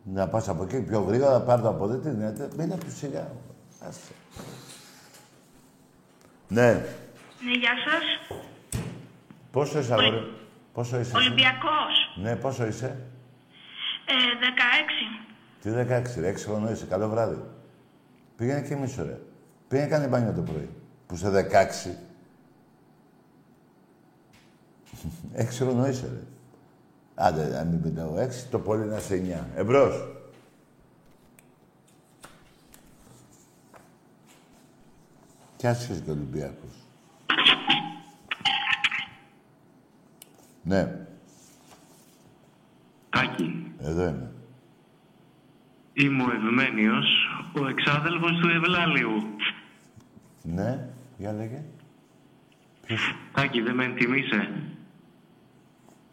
[0.03, 2.49] Να πας από εκεί πιο γρήγορα, πάρ' το από εδώ, τι γίνεται.
[2.57, 3.31] Μίλα πιο σιγά.
[3.87, 4.11] Άσε.
[6.47, 6.71] Ναι.
[6.71, 8.37] Ναι, γεια σας.
[9.51, 10.33] Πόσο είσαι, αγόρι;
[10.73, 11.17] Πόσο είσαι.
[11.17, 12.15] εσύ; Ολυμπιακός.
[12.21, 12.85] Ναι, πόσο είσαι;
[14.05, 15.27] Ε, 16.
[15.61, 16.85] Τι 16, ρε, 6 χρονών είσαι.
[16.85, 17.41] Καλό βράδυ.
[18.35, 19.19] Πήγαινε και μισό, ρε.
[19.67, 20.69] Πήγαινε κάνει μπάνιο το πρωί.
[21.07, 21.89] Που σε 16.
[25.37, 26.23] 6 χρονών είσαι, ρε.
[27.15, 29.59] Άντε, να μην πείτε εγώ 6, το πολύ να σε 9.
[29.59, 30.07] Εμπρός.
[35.55, 36.75] Κι άσχεσαι και ο Ολυμπιακός.
[40.63, 41.05] Ναι,
[43.09, 44.31] Τάκη, εδώ είμαι.
[45.93, 47.05] είμαι ο Ευμένιος,
[47.61, 49.23] ο εξάδελφος του Ευλάλιου.
[50.41, 51.63] Ναι, για λέγε.
[53.33, 54.49] Τάκη, δεν με εντιμήσε.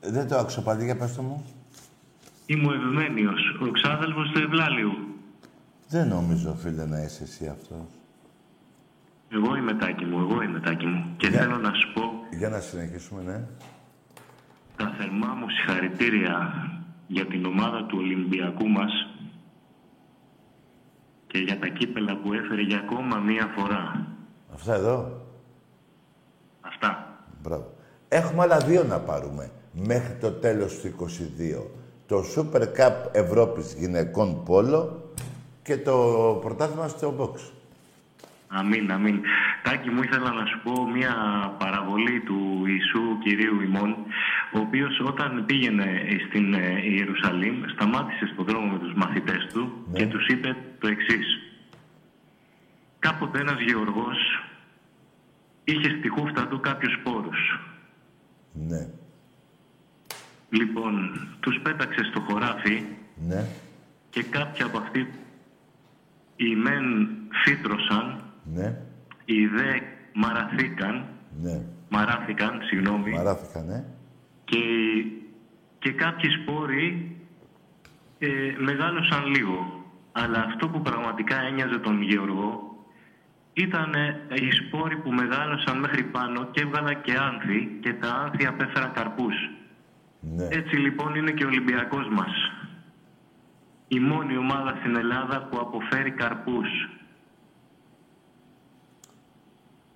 [0.07, 1.45] Ε, Δεν το άκουσα πάλι, για πες το μου.
[2.47, 4.93] Είμαι ο Ευμένιος, ο ξάδελφος του Ευλάλιου.
[5.89, 7.87] Δεν νομίζω, φίλε, να είσαι εσύ αυτός.
[9.29, 11.15] Εγώ είμαι τάκι μου, εγώ είμαι τάκι μου.
[11.17, 12.03] Και Για- θέλω να σου πω
[12.39, 13.45] Για να συνεχίσουμε, ναι.
[14.77, 16.53] τα θερμά μου συγχαρητήρια
[17.07, 18.93] για την ομάδα του Ολυμπιακού μας
[21.27, 24.07] και για τα κύπελα που έφερε για ακόμα μία φορά.
[24.55, 25.21] Αυτά εδώ;
[26.61, 27.19] Αυτά.
[27.43, 27.75] Μπράβο.
[28.09, 31.67] Έχουμε άλλα δύο να πάρουμε μέχρι το τέλος του 22.
[32.07, 35.11] Το Super Cup Ευρώπης γυναικών πόλο
[35.63, 35.95] και το
[36.43, 37.41] πρωτάθλημα στο box.
[38.49, 39.21] Αμήν, αμήν.
[39.63, 41.15] Τάκη μου ήθελα να σου πω μια
[41.59, 43.91] παραβολή του Ιησού Κυρίου ημών,
[44.55, 45.87] ο οποίος όταν πήγαινε
[46.29, 49.99] στην ε, Ιερουσαλήμ, σταμάτησε στον δρόμο με τους μαθητές του Ναι.
[49.99, 51.27] και τους είπε το εξής.
[52.99, 54.19] Κάποτε ένας γεωργός
[55.65, 57.61] είχε στη χούφτα του κάποιους σπόρους.
[58.53, 58.89] Ναι.
[60.55, 62.83] Λοιπόν, τους πέταξε στο χωράφι
[63.29, 63.45] Ναι.
[64.11, 65.09] και κάποιοι από αυτοί
[66.37, 67.09] οι μεν
[67.45, 68.21] φύτρωσαν,
[68.55, 68.77] Ναι.
[69.25, 69.71] οι δε
[70.15, 71.05] μαραθήκαν,
[71.43, 71.61] Ναι.
[71.89, 73.85] μαράθηκαν, συγγνώμη, Μαράθηκα, ναι.
[74.45, 74.59] και,
[75.79, 77.17] και κάποιοι σπόροι
[78.19, 78.29] ε,
[78.59, 79.85] μεγάλωσαν λίγο.
[80.13, 82.77] Αλλά αυτό που πραγματικά ένοιαζε τον Γεωργό
[83.53, 88.47] ήταν ε, οι σπόροι που μεγάλωσαν μέχρι πάνω και έβγαλαν και άνθη και τα άνθη
[88.47, 89.35] απέφεραν καρπούς.
[90.33, 90.45] Ναι.
[90.51, 92.33] Έτσι λοιπόν είναι και ο Ολυμπιακός μας.
[93.89, 96.69] Η μόνη ομάδα στην Ελλάδα που αποφέρει καρπούς.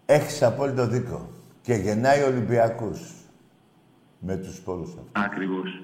[0.07, 1.31] Έχεις απόλυτο δίκο.
[1.63, 3.13] Και γεννάει Ολυμπιακούς.
[4.21, 5.11] Με τους σπόρους αυτούς.
[5.13, 5.83] Ακριβώς.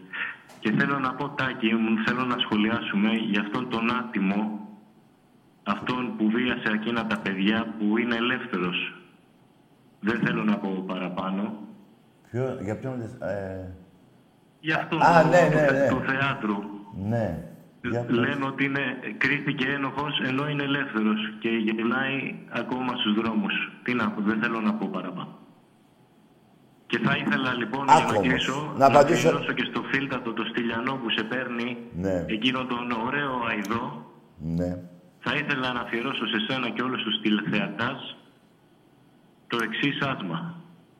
[0.61, 4.68] Και θέλω να πω, Τάκη, μου θέλω να σχολιάσουμε για αυτόν τον άτιμο,
[5.62, 8.95] αυτόν που βίασε εκείνα τα παιδιά που είναι ελεύθερος.
[10.01, 11.59] Δεν θέλω να πω παραπάνω.
[12.30, 13.74] Ποιο, για ποιον λες, ε,
[14.67, 15.89] Για αυτόν Α, το, ναι, ναι, το- ναι.
[15.95, 16.57] το θέατρο.
[17.09, 17.27] ναι.
[17.91, 18.17] Για πες.
[18.17, 18.85] Λένε ότι είναι,
[19.19, 23.55] κρίθηκε ένοχος ενώ είναι ελεύθερος και γυρνάει ακόμα στους δρόμους.
[23.85, 25.39] Τι να πω, δεν θέλω να πω παραπάνω.
[26.87, 29.83] Και θα ήθελα λοιπόν για Άκου να όμως, κλείσω να να απαντήσω- αφιερώσω και στο
[29.93, 32.25] φίλτατο το στυλιανό που σε παίρνει Ναι.
[32.29, 34.12] εκείνο τον ωραίο αηδό.
[34.39, 34.71] Ναι.
[35.19, 38.17] Θα ήθελα να αφιερώσω σε σένα και όλους τους τηλεθεατάς
[39.47, 40.55] το εξής άσμα.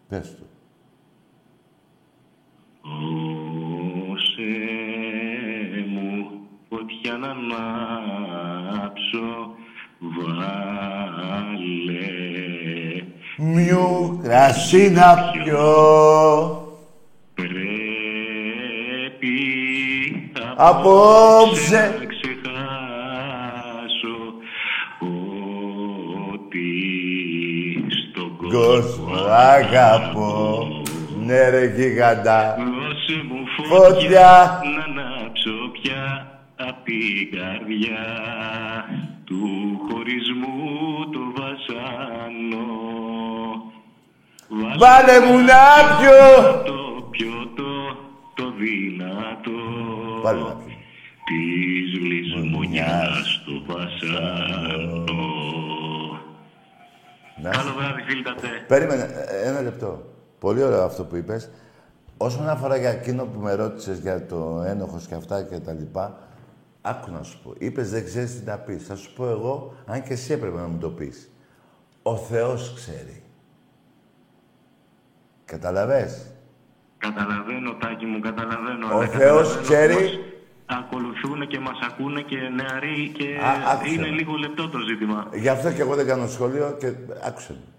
[0.09, 0.47] Πες του.
[2.85, 4.55] Δώσε
[5.89, 6.09] μου
[6.69, 7.31] φωτιά να
[7.97, 9.29] ανάψω,
[9.99, 10.55] βάλε
[13.37, 15.73] Μιου κρασί να πιω.
[17.35, 17.73] Πρέπει
[20.57, 21.97] Απόψε.
[21.99, 23.15] να ξεχάσω
[26.33, 26.69] ότι
[28.09, 30.67] στον κόσμο Κόσμο αγαπώ.
[31.25, 32.57] Ναι ρε γίγαντα.
[33.69, 34.01] Δώσε μου Φωτιά.
[34.01, 36.03] φωτιά να ανάψω πια
[36.57, 38.05] απ' την καρδιά
[39.25, 39.41] του
[39.89, 40.59] χωρισμού
[41.13, 42.67] το βασάνο.
[44.79, 45.63] Βάλε μου να
[45.99, 46.63] πιω.
[46.65, 47.73] Το πιωτό,
[48.35, 49.61] το δυνατό
[50.23, 50.73] Βάλε να πιω.
[51.27, 55.33] της λησμονιάς το βασάνο.
[57.43, 58.49] Να Καλό βράδυ, φίλτατε.
[58.69, 59.03] Περίμενε,
[59.43, 60.03] ε, ένα λεπτό.
[60.41, 61.51] Πολύ ωραίο αυτό που είπες.
[62.25, 66.19] Όσον αφορά για εκείνο που με ρώτησες για το ένοχος και αυτά και τα λοιπά,
[66.83, 67.53] άκου να σου πω.
[67.59, 68.87] Είπες δεν ξέρεις τι να πεις.
[68.87, 71.31] Θα σου πω εγώ, αν και εσύ έπρεπε να μου το πεις.
[72.03, 73.23] Ο Θεός ξέρει.
[75.45, 76.27] Καταλαβες;
[76.99, 78.87] Καταλαβαίνω, Τάκη μου, καταλαβαίνω.
[78.87, 79.95] Ο αλλά Θεός καταλαβαίνω ξέρει.
[79.95, 80.19] πως
[80.67, 84.17] Ακολουθούν και μας ακούνε και νεαροί και Α, άκουσε είναι με.
[84.17, 85.29] λίγο λεπτό το ζήτημα.
[85.35, 86.93] Γι' αυτό και εγώ δεν κάνω σχόλιο και
[87.27, 87.73] άκουσε με.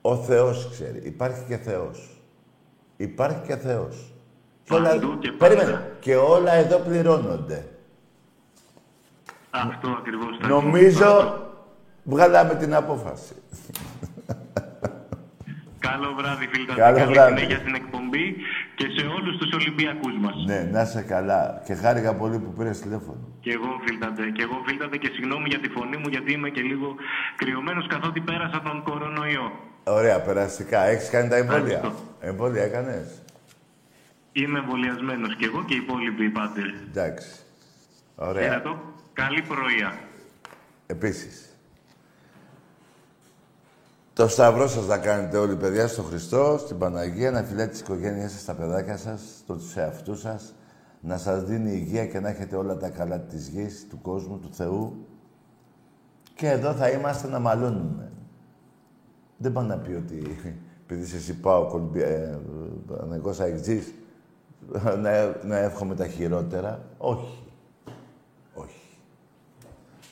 [0.00, 1.00] Ο Θεός ξέρει.
[1.04, 2.15] Υπάρχει και Θεός.
[2.96, 4.12] Υπάρχει και Θεός.
[4.64, 4.88] Και όλα...
[4.88, 5.54] Παντού και πάντα.
[5.54, 5.92] Περίμενε.
[6.00, 7.68] Και όλα εδώ πληρώνονται.
[9.50, 10.60] Αυτό ακριβώς Τάκη μου.
[10.60, 11.34] Νομίζω
[12.04, 13.34] βγάλαμε την απόφαση.
[15.78, 16.74] Καλό βράδυ, φίλτα.
[16.74, 17.36] Καλό Καλή βράδυ.
[17.36, 18.36] συνέχεια στην εκπομπή
[18.74, 20.34] και σε όλους τους Ολυμπιακούς μας.
[20.46, 21.62] ναι, να είσαι καλά.
[21.66, 23.18] Και χάρηκα πολύ που πήρες τηλέφωνο.
[23.40, 26.60] Και εγώ φίλτατε, και εγώ φίλτατε και συγγνώμη για τη φωνή μου γιατί είμαι και
[26.60, 26.94] λίγο
[27.36, 29.52] κρυωμένος καθότι πέρασα τον κορονοϊό.
[29.88, 30.80] Ωραία, περαστικά.
[30.80, 32.02] Έχεις κάνει τα εμβόλια; Ευχαριστώ.
[32.20, 33.22] Εμβόλια έκανες;
[34.32, 36.60] Είμαι εμβολιασμένος και εγώ και οι υπόλοιποι πάτε.
[36.88, 37.28] Εντάξει.
[38.16, 38.42] Ωραία.
[38.42, 38.78] Χαίρετο.
[39.12, 39.98] Καλή πρωία.
[40.86, 41.50] Επίσης.
[44.12, 48.32] Το σταυρό σας να κάνετε όλοι, παιδιά, στο Χριστό, στην Παναγία, να φιλέτε τις οικογένειές
[48.32, 50.54] σας, τα παιδάκια σας, τους εαυτούς σας,
[51.00, 54.54] να σας δίνει υγεία και να έχετε όλα τα καλά της γης, του κόσμου, του
[54.54, 55.06] Θεού.
[56.34, 58.12] Και εδώ θα είμαστε να μαλώνουμε.
[59.36, 60.38] Δεν πάνε να πει ότι
[60.84, 62.38] επειδή είσαι εσύ πάω κολυμπια, ε,
[62.86, 63.94] Παναγικός αεξής,
[64.98, 66.82] να, να εύχομαι τα χειρότερα.
[66.98, 67.42] Όχι.
[68.54, 68.98] Όχι.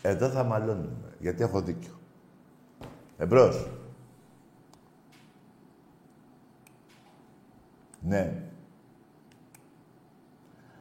[0.02, 1.92] Εδώ θα μαλώνουμε, γιατί έχω δίκιο.
[3.16, 3.68] Εμπρός.
[8.00, 8.42] Ναι.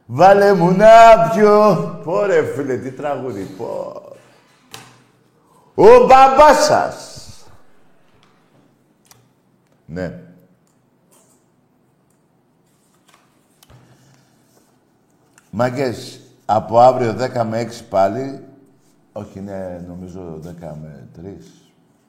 [0.06, 0.88] Βάλε μου να
[1.34, 2.00] πιω.
[2.04, 3.44] Πόρε φίλε, τι τραγούδι.
[3.44, 4.02] Πω.
[5.74, 7.13] Ο μπαμπάς σας.
[9.86, 10.22] Ναι.
[15.50, 18.44] Μάγκες, από αύριο 10 με 6 πάλι.
[19.12, 21.36] Όχι, είναι νομίζω 10 με 3.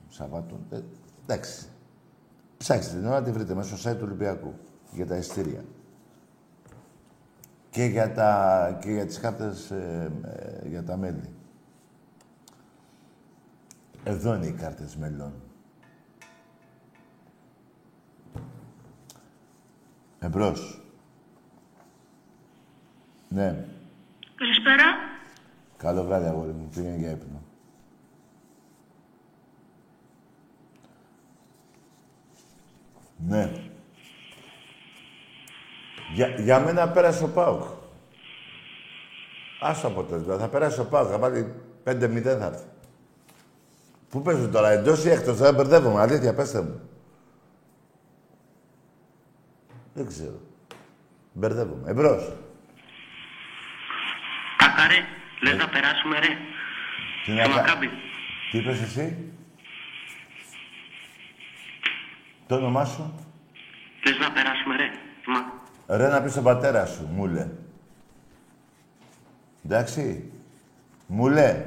[0.10, 0.60] Σαββάτων.
[0.70, 0.80] Ε,
[1.26, 1.66] εντάξει.
[2.58, 4.54] Ψάξτε την ώρα τη βρείτε μέσα στο site του Ολυμπιακού
[4.92, 5.64] για τα ειστήρια.
[7.70, 11.30] Και για, τα, και για τις κάρτες ε, ε, για τα μέλη.
[14.04, 15.34] Εδώ είναι οι κάρτες μελών.
[20.26, 20.82] Εμπρός.
[23.28, 23.66] Ναι.
[24.36, 24.84] Καλησπέρα.
[25.78, 26.70] Καλό βράδυ, αγόρι μου.
[26.76, 27.42] Πήγαινε για ύπνο.
[33.28, 33.52] Ναι.
[36.14, 37.64] Για, για μένα πέρασε ο Πάουκ.
[39.62, 40.38] Άσο αποτέλεσμα.
[40.38, 41.08] Θα πέρασε ο Πάουκ.
[41.12, 41.54] Θα βάλει
[41.84, 42.66] 5-0 θα έρθει.
[44.10, 46.02] Πού παίζουν τώρα, εντός ή εκτός, δεν μπερδεύομαι.
[46.02, 46.80] Αλήθεια, πέστε μου.
[49.96, 50.40] Δεν ξέρω.
[51.34, 51.90] Μπερδεύομαι.
[51.90, 52.34] Εμπρός.
[54.58, 54.96] Κακαρέ,
[55.42, 56.28] λες να περάσουμε ρε.
[57.26, 57.90] Τι Σε να κα- Μακάμπι.
[58.52, 59.32] Τι είπες εσύ;
[62.48, 63.14] Το όνομά σου;
[64.06, 64.86] Λες να περάσουμε ρε.
[65.24, 67.48] Σε Μα- Ρε να πεις στον πατέρα σου, μου λέ.
[69.66, 70.32] Εντάξει.
[71.08, 71.66] Μου λέ.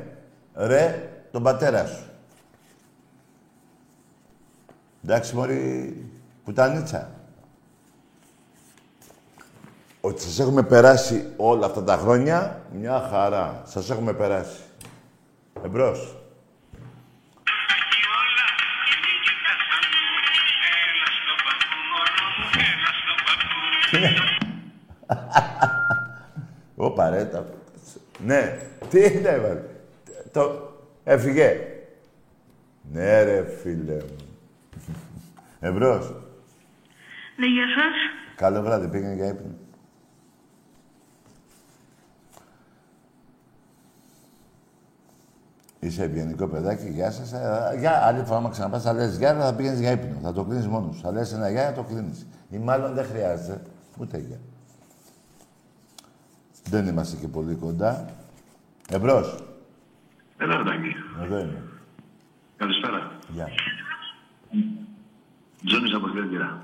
[0.55, 2.05] Ρε, τον πατέρα σου.
[5.05, 5.95] Εντάξει, μωρή,
[6.45, 7.18] πουτανίτσα.
[10.01, 13.62] Ότι σας έχουμε περάσει όλα αυτά τα χρόνια, μια χαρά.
[13.64, 14.61] Σας έχουμε περάσει.
[15.64, 16.16] Εμπρός.
[26.76, 27.46] Ω παρέτα.
[28.24, 28.59] Ναι.
[28.90, 29.61] Τι είναι, βάλε.
[30.32, 30.72] Το...
[31.05, 31.57] Έφυγε.
[32.92, 34.16] Ναι, ρε, φίλε μου.
[35.61, 36.14] Εμπρός.
[37.36, 37.94] Ναι, γεια σας.
[38.36, 39.51] Καλό βράδυ, πήγαινε για ύπνο.
[45.81, 47.33] Είσαι ευγενικό παιδάκι, γεια σας.
[47.33, 50.18] Ε, Γεια, άλλη φορά, άμα ξαναπάς, θα λες γεια, αλλά θα πήγαινες για ύπνο.
[50.22, 51.03] Θα το κλείνεις μόνος σου.
[51.03, 52.26] Θα λες ένα γεια, θα το κλείνεις.
[52.51, 53.62] Ή μάλλον δεν χρειάζεται,
[53.99, 54.39] ούτε γεια.
[56.68, 58.11] Δεν είμαστε και πολύ κοντά.
[58.91, 59.45] Εμπρός.
[60.39, 60.95] Έλα, Ρετάκη.
[61.22, 61.62] Εδώ είμαι.
[62.57, 63.11] Καλησπέρα.
[63.29, 63.49] Γεια.
[65.64, 66.61] Τζόνις από Κέρκυρα.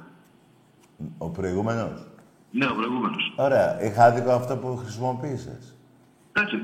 [1.19, 2.07] Ο προηγούμενος.
[2.51, 3.35] Ναι, ο προηγούμενος.
[3.37, 3.83] Ωραία.
[3.83, 5.75] Είχα άδικο αυτό που χρησιμοποίησες.
[6.33, 6.57] Εντάξει.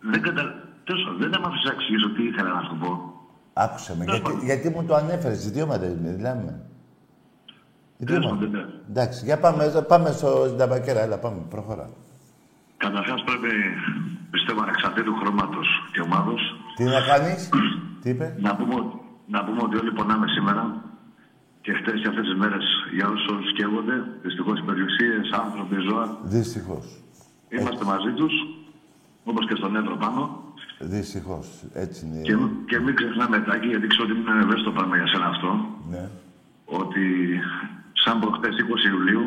[0.00, 0.63] Δεν κατα...
[0.84, 2.90] Τέλος πάντων, δεν θα μ' αφήσεις να εξηγήσω τι ήθελα να σου πω.
[3.52, 4.04] Άκουσε με.
[4.04, 4.44] Τέλος Γιατί, πάντων.
[4.50, 5.44] γιατί μου το ανέφερες.
[5.46, 6.52] Ιδιώματα είναι, μιλάμε.
[8.04, 8.34] Τέλος Ιδιώματα.
[8.34, 8.64] πάντων, ναι.
[8.90, 11.00] Εντάξει, για πάμε, πάμε στο στην ταμπακέρα.
[11.00, 11.40] Έλα, πάμε.
[11.50, 11.90] Προχωρά.
[12.76, 13.50] Καταρχάς πρέπει,
[14.30, 16.40] πιστεύω, ανεξαρτήτου χρώματος και ομάδος,
[16.76, 17.48] Τι να κάνεις;
[18.02, 20.62] Τι είπε; να πούμε, ότι- να πούμε ότι όλοι πονάμε σήμερα
[21.60, 22.64] και χτες και αυτές τις μέρες
[22.96, 26.84] για όσους σκέφτονται, δυστυχώς υπερηξίες, άνθρωποι, ζώα, Δυστυχώς.
[27.48, 28.32] είμαστε μαζί τους,
[29.24, 30.42] όπως και στον Εύρο πάνω.
[30.88, 31.46] Δυστυχώς.
[31.72, 32.20] Έτσι είναι.
[32.20, 35.50] Και, και μην ξεχνάμε, Τάκη, γιατί ξέρω ότι είναι ευαίσθητο πράγμα για σένα αυτό,
[35.90, 36.04] Ναι.
[36.64, 37.04] ότι
[38.04, 39.24] σαν προχτές 20 Ιουλίου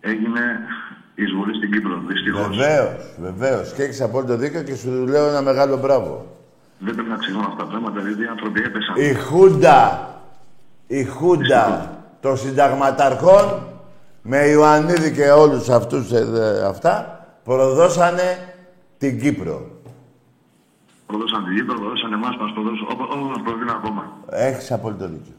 [0.00, 0.42] έγινε
[1.14, 2.56] η εισβολή στην Κύπρο, δυστυχώς.
[2.56, 3.72] Βεβαίως, βεβαίως.
[3.72, 6.36] Και έχεις απόλυτο δίκιο και σου λέω ένα μεγάλο μπράβο.
[6.78, 8.94] Δεν πρέπει να ξεχνάμε αυτά τα πράγματα, γιατί οι άνθρωποι έπεσαν.
[8.96, 9.80] Η Χούντα,
[10.86, 13.62] η Χούντα των συνταγματαρχών
[14.22, 18.54] με Ιωαννίδη και όλους αυτούς ε, δε- αυτά προδώσανε
[18.98, 19.70] την Κύπρο.
[21.10, 24.02] Προδώσαν την Κύπρο, προδώσαν εμάς, μας προδώσαν, όπως μας προδίνουν ακόμα.
[24.48, 25.34] Έχεις απόλυτο δίκιο.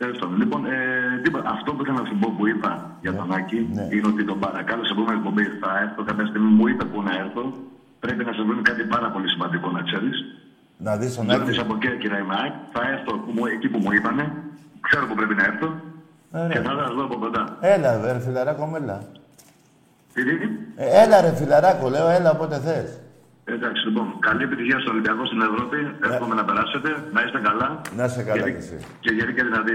[0.00, 0.36] Τέλος πάντων.
[0.42, 0.76] Λοιπόν, ε,
[1.24, 2.70] τίποτα, αυτό που ήθελα να σου πω που είπα
[3.04, 3.84] για τον Άκη ναι.
[3.94, 7.12] είναι ότι τον παρακάλεσα σε επόμενη εκπομπή θα έρθω κάποια στιγμή, μου είπε που να
[7.22, 7.42] έρθω.
[8.04, 10.16] Πρέπει να σε βρουν κάτι πάρα πολύ σημαντικό να ξέρεις.
[10.86, 11.60] Να δεις τον Τζόρνη Άκη.
[11.64, 12.54] από Κέρκυρα είμαι ΑΕΚ.
[12.74, 14.24] Θα έρθω που μου- εκεί που μου είπανε.
[14.86, 15.68] Ξέρω που πρέπει να έρθω.
[16.32, 16.48] Ωραία.
[16.48, 17.42] Και θα τα δω από κοντά.
[17.60, 18.98] Έλα, ρε φιλαράκο, μου, έλα.
[20.14, 20.48] Τι δίνει.
[20.76, 22.88] Ε, έλα, ρε φιλαράκο, λέω, έλα όποτε θες.
[23.48, 25.76] Εντάξει, λοιπόν, καλή επιτυχία στο Ολυμπιακό στην Ευρώπη.
[26.02, 27.80] Εύχομαι να περάσετε, να είστε καλά.
[27.96, 28.78] Να είσαι καλά Και- κι εσύ.
[29.00, 29.72] Και γεροί και δυνατοί.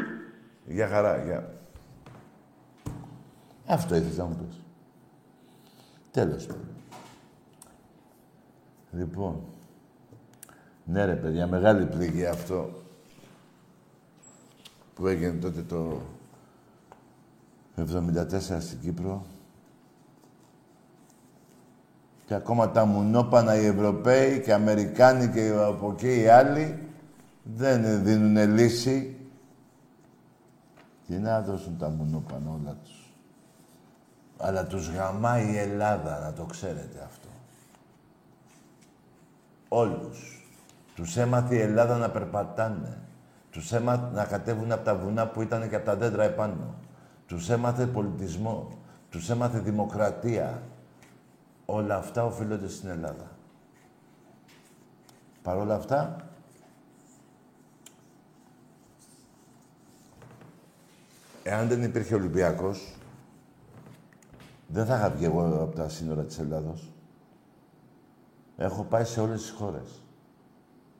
[0.66, 1.54] Γεια χαρά, γεια.
[3.68, 4.60] Αυτό ήθελες να μου πεις.
[6.12, 6.48] Τέλος.
[8.92, 9.42] Λοιπόν.
[10.86, 12.70] Ναι ρε παιδιά, μεγάλη πληγή αυτό
[14.96, 16.02] που έγινε τότε το
[17.76, 19.26] 74 στην Κύπρο.
[22.26, 26.88] Και ακόμα τα μουνόπανα οι Ευρωπαίοι και οι Αμερικάνοι και από εκεί οι άλλοι
[27.44, 29.18] δεν δίνουν λύση.
[31.08, 33.14] Τι να δώσουν τα μουνόπανα όλα τους.
[34.38, 37.28] Αλλά τους γαμάει η Ελλάδα, να το ξέρετε αυτό.
[39.68, 40.48] Όλους.
[40.96, 42.98] Τους έμαθε η Ελλάδα να περπατάνε.
[43.52, 46.76] Τους έμαθε να κατέβουν από τα βουνά που ήταν και από τα δέντρα επάνω.
[47.28, 48.78] Τους έμαθε πολιτισμό.
[49.10, 50.62] Τους έμαθε δημοκρατία.
[51.66, 53.32] Όλα αυτά οφείλονται στην Ελλάδα.
[55.42, 56.30] Παρ' όλα αυτά,
[61.44, 62.96] εάν δεν υπήρχε Ολυμπιακός,
[64.68, 66.92] δεν θα είχα βγει εγώ από τα σύνορα της Ελλάδος.
[68.58, 70.02] Έχω πάει σε όλες τις χώρες.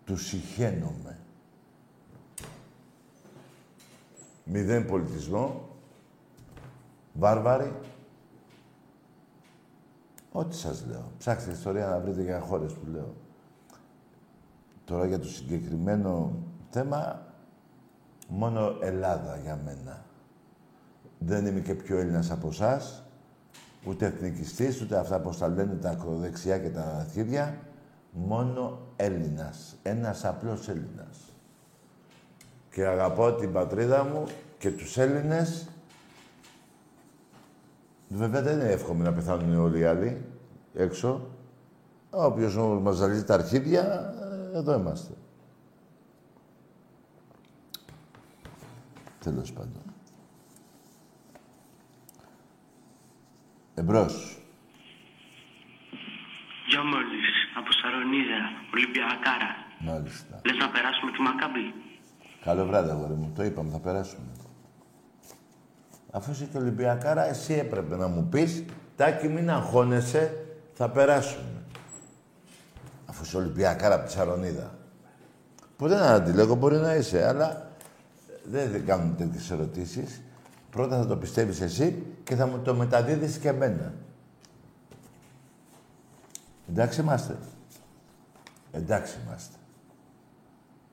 [0.06, 1.20] Του συχαίνομαι.
[4.44, 5.70] Μηδέν πολιτισμό,
[7.14, 7.76] βάρβαροι.
[10.36, 11.12] Ό,τι σας λέω.
[11.18, 13.16] Ψάξτε ιστορία να βρείτε για χώρες που λέω.
[14.86, 16.34] Τώρα για το συγκεκριμένο
[16.70, 17.26] θέμα,
[18.28, 20.06] μόνο Ελλάδα για μένα.
[21.20, 23.04] Δεν είμαι και πιο Έλληνας από εσάς,
[23.86, 27.58] ούτε εθνικιστής, ούτε αυτά που τα λένε τα ακροδεξιά και τα αρχίδια.
[28.12, 29.76] Μόνο Έλληνας.
[29.84, 31.18] Ένας απλός Έλληνας.
[32.72, 34.24] Και αγαπώ την πατρίδα μου
[34.58, 35.68] και τους Έλληνες.
[38.08, 40.26] Βέβαια δεν είναι εύκολο να πεθάνουν όλοι οι άλλοι
[40.74, 41.28] έξω.
[42.10, 44.14] Όποιος όμως μας ζαλίζει τα αρχίδια,
[44.54, 45.14] εδώ είμαστε.
[49.20, 49.82] Τέλος πάντων.
[53.76, 54.38] Εμπρός.
[56.68, 57.28] Γεια μόλις,
[57.58, 58.40] από Σαρονίδα,
[58.74, 59.52] Ολυμπιακάρα.
[59.80, 60.42] Μάλιστα.
[60.46, 61.74] Λες να περάσουμε τη Μακάμπη;
[62.44, 63.32] Καλό βράδυ, αγόρι μου.
[63.36, 64.28] Το είπαμε, θα περάσουμε.
[66.16, 68.64] Αφού είσαι και Ολυμπιακάρα, εσύ έπρεπε να μου πεις
[68.96, 71.64] «Τάκη, μην αγχώνεσαι, θα περάσουμε».
[73.06, 74.78] Αφού είσαι Ολυμπιακάρα από τη Σαρονίδα.
[75.78, 77.72] Που δεν αντιλέγω, μπορεί να είσαι, αλλά
[78.44, 80.22] δεν, δεν κάνουν τέτοιες ερωτήσεις.
[80.70, 83.94] Πρώτα θα το πιστεύεις εσύ και θα μου το μεταδίδεις και εμένα.
[86.70, 87.38] Εντάξει είμαστε.
[88.72, 89.56] Εντάξει είμαστε.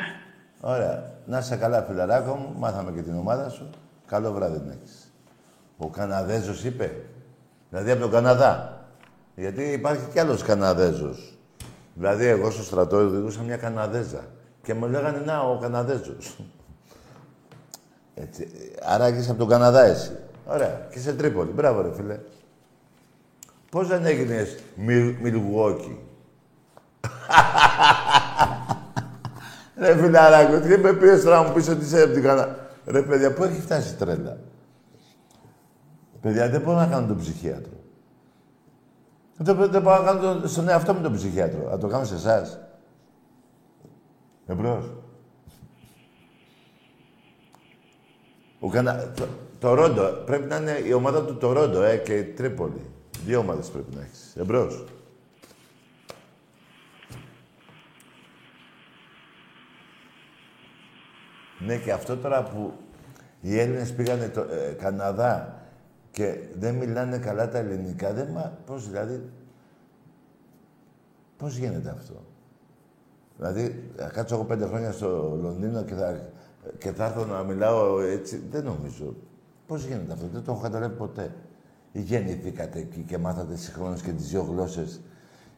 [0.62, 1.12] Ωραία.
[1.26, 2.56] Να είσαι καλά, φιλαράκο μου.
[2.58, 3.70] Μάθαμε και την ομάδα σου.
[4.08, 5.14] Καλό βράδυ να έχεις.
[5.78, 6.92] Ο Καναδέζος είπε;
[7.70, 8.84] Δηλαδή από τον Καναδά.
[9.36, 11.34] Γιατί υπάρχει κι άλλος Καναδέζος.
[11.94, 14.26] Δηλαδή εγώ στο στρατό οδηγούσα μια Καναδέζα.
[14.64, 16.38] Και μου λέγανε να ο Καναδέζος.
[18.22, 18.48] Έτσι.
[18.84, 20.12] Άρα είσαι από τον Καναδά εσύ.
[20.46, 20.88] Ωραία.
[20.92, 21.52] Και σε Τρίπολη.
[21.52, 22.20] Μπράβο ρε φίλε.
[23.72, 24.58] Πώς δεν έγινες
[25.22, 26.00] Μιλγουόκι;
[29.80, 32.56] Ρε φιλαράκο, τι με πήρες τώρα να μου πεις ότι είσαι από την Καναδά.
[32.86, 34.38] Ρε παιδιά, πού έχει φτάσει η τρέλα;
[36.22, 37.72] Παιδιά, δεν μπορώ να κάνω τον ψυχίατρο.
[39.38, 41.70] Δεν, μπορώ- δεν μπορώ να κάνω τον, στον εαυτό μου τον ψυχίατρο.
[41.70, 42.60] Να το κάνω σε εσάς.
[44.48, 44.92] Εμπρός.
[48.60, 49.12] Ο Κανα...
[49.16, 49.28] το,
[49.60, 52.82] το Ρόντο, πρέπει να είναι η ομάδα του το Ρόντο, ε, και η Τρίπολη.
[53.26, 54.36] Δύο ομάδες πρέπει να έχεις.
[54.36, 54.86] Εμπρός.
[61.60, 62.74] Ναι, και αυτό τώρα που
[63.42, 65.62] οι Έλληνες πήγανε το ε, Καναδά
[66.12, 68.58] και δεν μιλάνε καλά τα ελληνικά, δεν μα...
[68.66, 69.30] Πώς δηλαδή...
[71.38, 72.26] Πώς γίνεται αυτό;
[73.38, 76.30] Δηλαδή, θα κάτσω εγώ πέντε χρόνια στο Λονδίνο και θα
[76.78, 78.44] και θα έρθω να μιλάω έτσι.
[78.50, 79.16] Δεν νομίζω.
[79.68, 81.36] Πώς γίνεται αυτό, δεν το έχω καταλάβει ποτέ.
[81.92, 85.02] Ή γεννηθήκατε εκεί και μάθατε συγχρόνως και τις δύο γλώσσες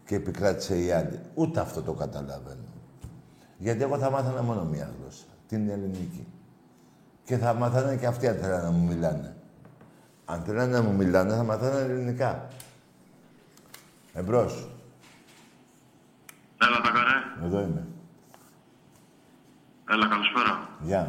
[0.05, 1.19] και επικράτησε η άλλη.
[1.33, 2.65] Ούτε αυτό το καταλαβαίνω.
[3.57, 6.27] Γιατί εγώ θα μάθανα μόνο μία γλώσσα, την ελληνική.
[7.23, 9.35] Και θα μάθανε και αυτοί αν θέλανε να μου μιλάνε.
[10.25, 12.47] Αν θέλανε να μου μιλάνε, θα μάθανε ελληνικά.
[14.13, 14.69] Εμπρός.
[16.57, 17.45] Έλα, τα καρέ.
[17.47, 17.87] Εδώ είμαι.
[19.89, 20.53] Έλα, καλησπέρα.
[20.89, 21.03] Γεια.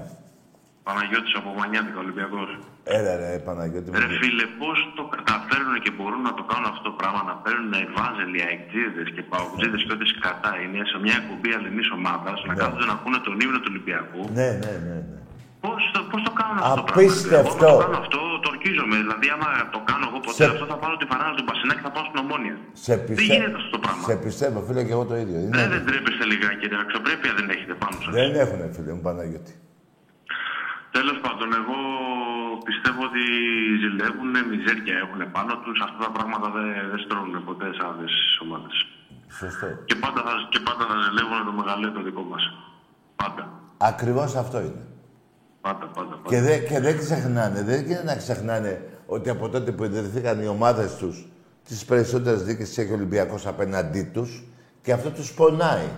[0.87, 2.49] Παναγιώτης από Μανιάτικα, Ολυμπιακός.
[2.97, 3.99] Έλα ρε, Παναγιώτη μου.
[4.03, 7.73] Ρε φίλε, πώς το καταφέρνουν και μπορούν να το κάνουν αυτό το πράγμα, να παίρνουν
[7.97, 12.61] βάζελοι, αεκτζίδες και παουτζίδες και ό,τι σκατά είναι σε μια εκπομπή αλληνής ομάδας, να Ναι.
[12.61, 14.21] κάθονται να πούνε τον ύμνο του Ολυμπιακού.
[14.39, 14.97] Ναι, ναι, ναι.
[15.11, 15.17] ναι.
[15.65, 17.03] Πώς, το, πώς το κάνουν αυτό το πράγμα.
[17.03, 17.67] Απίστευτο.
[17.67, 18.97] Εγώ άμα το κάνω αυτό, το ορκίζομαι.
[19.05, 21.85] Δηλαδή, άμα το κάνω εγώ ποτέ Σε- αυτό, θα πάρω τη φανέλα του Πασινά και
[21.87, 22.57] θα πάω στην Ομόνια.
[22.85, 23.23] Σε, Δεν πιστε...
[23.35, 25.39] γίνεται αυτό το πράγμα; σε πιστεύω, φίλε, και εγώ το ίδιο.
[25.43, 25.55] Είναι...
[25.59, 26.77] Δεν, δεν τρέπεστε λιγάκι, ρε.
[26.85, 28.13] Αξιοπρέπεια δεν έχετε πάνω σας.
[28.19, 29.55] Δεν έχουνε, φίλε μου, Παναγιώτη.
[30.97, 31.79] Τέλος πάντων, εγώ
[32.69, 33.23] πιστεύω ότι
[33.83, 35.77] ζηλεύουν, μιζέρια έχουν πάνω τους.
[35.87, 38.13] Αυτά τα πράγματα δεν, δεν στρώνουν ποτέ σε άλλες
[38.45, 38.75] ομάδες.
[39.39, 39.67] Σωστό.
[39.89, 42.45] Και πάντα, θα, και πάντα θα ζηλεύουν το μεγαλύτερο το δικό μας.
[43.21, 43.45] Πάντα.
[43.93, 44.83] Ακριβώς αυτό είναι.
[45.67, 46.29] Πάντα, πάντα, πάντα.
[46.31, 48.73] Και, δε, και δεν ξεχνάνε, δεν γίνεται να ξεχνάνε
[49.07, 51.27] ότι από τότε που ιδρυθήκαν οι ομάδες τους,
[51.69, 54.43] τις περισσότερες δίκες τις έχει ο Ολυμπιακός απέναντί τους
[54.83, 55.89] και αυτό τους πονάει.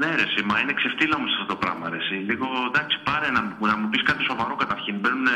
[0.00, 2.16] Ναι, ρε, εσύ, μα είναι ξεφτύλα μου σε αυτό το πράγμα, ρε, εσύ.
[2.30, 4.94] Λίγο, εντάξει, πάρε να, μου- να μου πεις κάτι σοβαρό καταρχήν.
[5.00, 5.28] Μπαίνουν,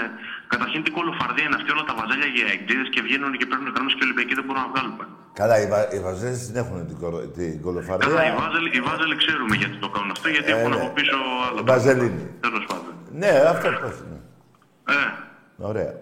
[0.52, 3.90] καταρχήν τι κολοφαρδία είναι αυτή, όλα τα βαζέλια για εκτζίδε και βγαίνουν και παίρνουν γραμμέ
[3.96, 4.98] και οι Ολυμπιακοί δεν μπορούν να βγάλουν.
[5.40, 8.06] Καλά, οι, βα, οι Βαζέλες την έχουν την, κορο, την κολοφαρδία.
[8.08, 10.76] Καλά, οι βάζελοι, οι βάζελοι ξέρουμε γιατί το κάνουν αυτό, γιατί Ε, έχουν ναι.
[10.80, 11.16] από πίσω
[11.48, 12.24] άλλα Βαζελίνη.
[12.46, 12.92] Τέλος πάντων.
[13.20, 14.18] Ναι, αυτό πώς είναι.
[14.94, 14.94] Ε,
[15.70, 15.92] Ωραία.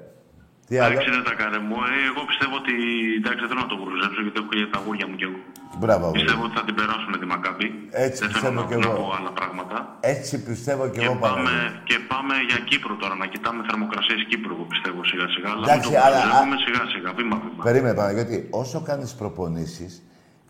[0.69, 0.93] Τι άλλο.
[0.93, 1.77] εντάξει, δεν τα κάνε μου.
[1.91, 2.75] Ε, εγώ πιστεύω ότι.
[3.21, 5.39] Εντάξει, δεν θέλω να το γουρουζέψω γιατί έχω και τα γούρια μου κι εγώ.
[5.83, 6.05] Μπράβο.
[6.07, 6.17] αγόρι.
[6.19, 7.67] Πιστεύω ότι θα την περάσουν τη Μακάμπη.
[8.07, 8.97] Έτσι δεν θέλω πιστεύω να, κι να εγώ.
[8.99, 9.77] πω άλλα πράγματα.
[10.15, 11.81] Έτσι πιστεύω και Και εγώ πάμε, Παναγιώτη.
[11.91, 15.49] και πάμε για Κύπρο τώρα, να κοιτάμε θερμοκρασίες Κύπρου, εγώ πιστεύω σιγά σιγά.
[15.55, 17.61] Αλλά Εντάξει, μην το αλλά- βλέπουμε σιγά σιγά, βήμα βήμα.
[17.69, 19.93] Περίμενε Παναγιώτη, όσο κάνεις προπονήσεις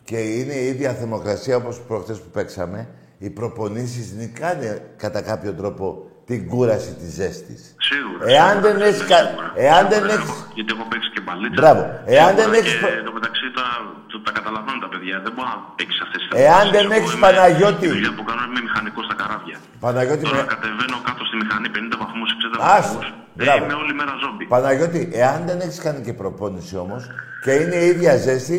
[0.08, 2.80] και είναι η ίδια θερμοκρασία όπως προχτές που παίξαμε,
[3.18, 7.60] οι προπονήσεις νικάνε κατά κάποιο τρόπο την κούραση της ζέστης.
[7.88, 8.22] Σίγουρα.
[8.34, 9.48] Εάν σίγουρα, δεν σίγουρα, έχεις κα- σίγουρα.
[9.66, 11.58] εάν δεν Σίγουρα, έχεις- έχω- Γιατί έχω παίξει και μπαλίτσα.
[11.60, 11.82] Μπράβο.
[12.16, 13.66] Εάν Σίγουρα δεν έχεις Και προ- εν τω μεταξύ τα,
[14.10, 15.16] το- τα καταλαβαίνουν τα παιδιά.
[15.24, 16.74] Δεν μπορεί να παίξεις αυτές τις Εάν θερμοκρασίες.
[16.76, 17.84] δεν Εγώ έχεις, είμαι- Παναγιώτη.
[17.88, 19.56] Η δουλειά που κάνω είμαι μηχανικός στα καράβια.
[19.84, 20.52] Παναγιώτη, Τώρα με...
[20.54, 22.98] κατεβαίνω κάτω στη μηχανή 50 βαθμούς, 60 Άστο.
[22.98, 23.06] βαθμούς.
[23.40, 23.60] Ε, Μπράβο.
[23.64, 24.44] είμαι όλη μέρα ζόμπι.
[24.54, 27.02] Παναγιώτη, εάν δεν έχεις κάνει και προπόνηση όμως
[27.44, 28.58] και είναι η ίδια ζέστη,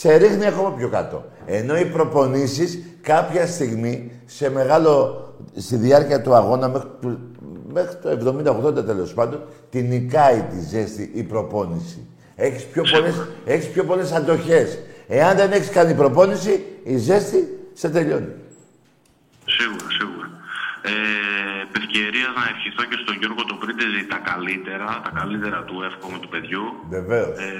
[0.00, 1.18] σε ρίχνει ακόμα πιο κάτω.
[1.58, 2.70] Ενώ οι προπονήσεις
[3.12, 3.94] κάποια στιγμή,
[4.38, 4.94] σε μεγάλο,
[5.56, 7.18] στη διάρκεια του αγώνα, μέχρι, του-
[7.72, 12.06] μέχρι το 70-80 τέλος πάντων, την νικάει τη ζέστη η προπόνηση.
[12.34, 13.14] Έχεις πιο, πολλές,
[13.44, 14.78] έχεις πιο πολλές αντοχές.
[15.08, 18.32] Εάν δεν έχεις κάνει προπόνηση, η ζέστη σε τελειώνει.
[19.46, 20.30] Σίγουρα, σίγουρα.
[20.90, 20.94] Ε,
[21.64, 26.18] επ' ευκαιρίας να ευχηθώ και στον Γιώργο το Πρίντεζη τα καλύτερα, τα καλύτερα του εύχομαι
[26.22, 26.64] του παιδιού.
[26.96, 27.34] Βεβαίως.
[27.46, 27.50] Ε,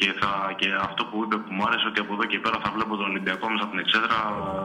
[0.00, 2.70] και, θα, και αυτό που είπε που μου άρεσε ότι από εδώ και πέρα θα
[2.74, 4.18] βλέπω τον Ολυμπιακό μέσα από την εξέδρα.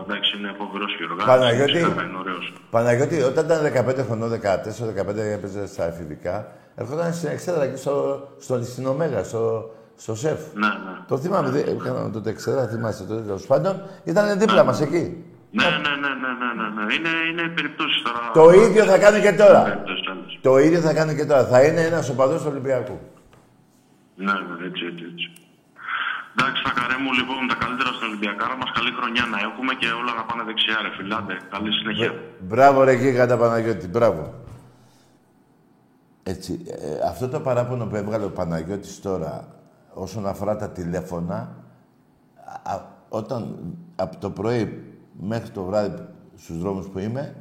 [0.04, 1.30] Εντάξει, είναι φοβερός η οργάνωση.
[1.32, 1.72] Παναγιώτη.
[1.78, 2.45] Φυσικά Είναι ωραίος.
[2.76, 6.36] Παναγιώτη, όταν ήταν 15 χρονών, 14-15 έπαιζε στα εφηβικά,
[6.80, 7.95] ερχόταν στην εξέδρα εκεί στο,
[8.45, 9.43] στο, στην Ωμέγα, στο,
[10.04, 10.39] στο σεφ.
[10.64, 10.95] Ναι, ναι.
[11.12, 13.74] Το θυμάμαι, δεν έκαναμε τότε εξέδρα, θυμάστε τότε τέλος πάντων.
[14.04, 15.04] Ήταν δίπλα μας εκεί.
[15.58, 16.93] Ναι, ναι, ναι, ναι, ναι, ναι, ναι.
[16.95, 18.22] Είναι, είναι περιπτώσεις τώρα.
[18.39, 19.62] Το ίδιο θα κάνει και τώρα.
[19.64, 20.32] Περιπτώσεις άλλες.
[20.41, 21.45] Το ίδιο θα κάνει και τώρα.
[21.45, 22.99] Θα είναι ένας οπαδός του Ολυμπιακού.
[24.16, 25.26] Ναι, ναι, έτσι, έτσι, έτσι.
[26.36, 28.70] Εντάξει, τα καρέ μου λοιπόν, τα καλύτερα στην Ολυμπιακάρα μας.
[28.78, 31.36] Καλή χρονιά να έχουμε και όλα να πάνε δεξιά, ρε φιλάντε.
[31.54, 32.12] Καλή συνέχεια.
[32.39, 34.24] Μπράβο, ρε γίγαντα Παναγιώτη, μπράβο.
[36.24, 39.47] Έτσι, ε, αυτό το παράπονο που έβγαλε ο Παναγιώτης τώρα
[39.93, 41.56] όσον αφορά τα τηλέφωνα,
[42.64, 43.56] α, α- όταν
[43.95, 44.91] από το πρωί
[45.22, 47.36] μέχρι το βράδυ στους δρόμους που είμαι,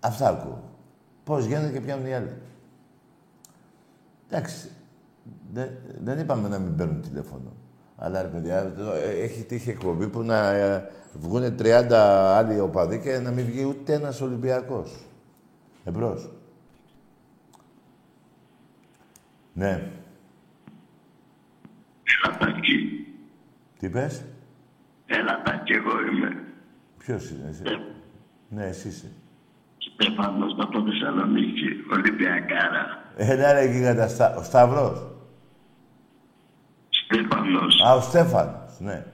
[0.00, 0.62] αυτά ακούω.
[1.24, 2.36] Πώς γίνονται και πιάνουν οι άλλοι.
[4.30, 4.70] Εντάξει,
[5.52, 5.68] δεν,
[6.04, 7.52] δεν είπαμε να μην παίρνουν τηλέφωνο.
[7.96, 13.00] Αλλά ρε παιδιά, εδώ, ε, έχει τύχει εκπομπή που να ε, βγουν 30 άλλοι οπαδοί
[13.00, 15.04] και να μην βγει ούτε ένας Ολυμπιακός.
[15.84, 16.30] Εμπρός.
[19.52, 19.90] Ναι.
[22.02, 23.06] Σαπακί.
[23.78, 24.24] Τι πες.
[25.06, 26.44] Έλα τα κι εγώ είμαι.
[26.98, 27.62] Ποιος είναι εσύ;
[28.48, 29.12] ναι, εσύ είσαι.
[29.78, 31.68] Στέφανος από Θεσσαλονίκη.
[31.92, 33.04] Ολυμπιακάρα.
[33.16, 34.36] Έλα ρε γίγαντα, Στα...
[34.36, 35.06] ο Σταυρός.
[36.88, 37.82] Στέφανος.
[37.86, 39.04] Α, ο Στέφανος, ναι.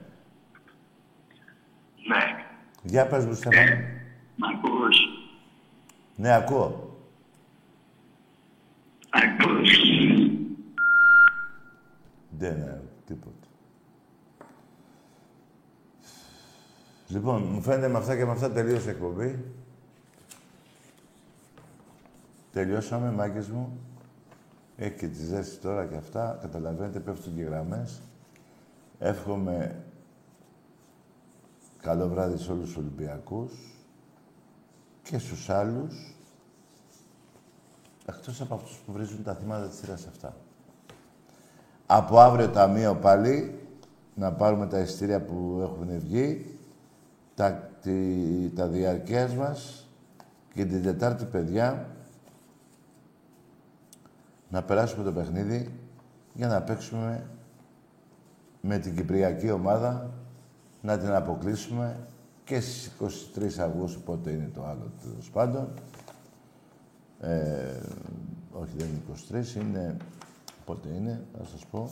[2.07, 2.45] Ναι.
[2.83, 3.75] Για πες μου, Στέφανο.
[4.35, 4.97] Μ' ακούς;
[6.15, 6.97] Ναι, ακούω.
[9.09, 9.71] Ακούς.
[12.29, 13.47] Δεν ναι, τίποτα.
[17.13, 19.45] Λοιπόν, μου φαίνεται με αυτά και με αυτά τελείωσε η εκπομπή.
[22.51, 23.77] Τελειώσαμε, μάγκες μου.
[24.75, 26.37] Έχει και τη ζέστη τώρα και αυτά.
[26.41, 28.01] Καταλαβαίνετε, πέφτουν και οι γραμμές.
[28.99, 29.83] Εύχομαι
[31.81, 33.51] καλό βράδυ σε όλους τους Ολυμπιακούς
[35.03, 36.15] και στους άλλους,
[38.05, 40.35] εκτός από αυτούς που βρίζουν τα θύματα της σειράς αυτά.
[41.85, 43.59] Από αύριο ταμείο πάλι,
[44.15, 46.52] να πάρουμε τα ειστήρια που έχουν βγει,
[47.35, 49.87] τα, τη, τα διαρκές μας
[50.53, 51.87] και την Τετάρτη, παιδιά,
[54.49, 55.79] να περάσουμε το παιχνίδι
[56.33, 57.27] για να παίξουμε
[58.61, 60.11] με την Κυπριακή ομάδα,
[60.81, 62.07] να την αποκλείσουμε
[62.43, 62.91] και στις
[63.35, 65.73] 23 Αυγούστου, πότε είναι το άλλο τέλος πάντων.
[67.19, 67.79] Ε,
[68.51, 69.97] όχι, δεν είναι 23, είναι...
[70.65, 71.91] Πότε είναι, θα σας πω.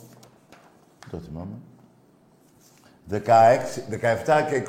[1.10, 1.54] Το θυμάμαι.
[3.12, 3.18] 16,
[3.90, 4.62] 17 και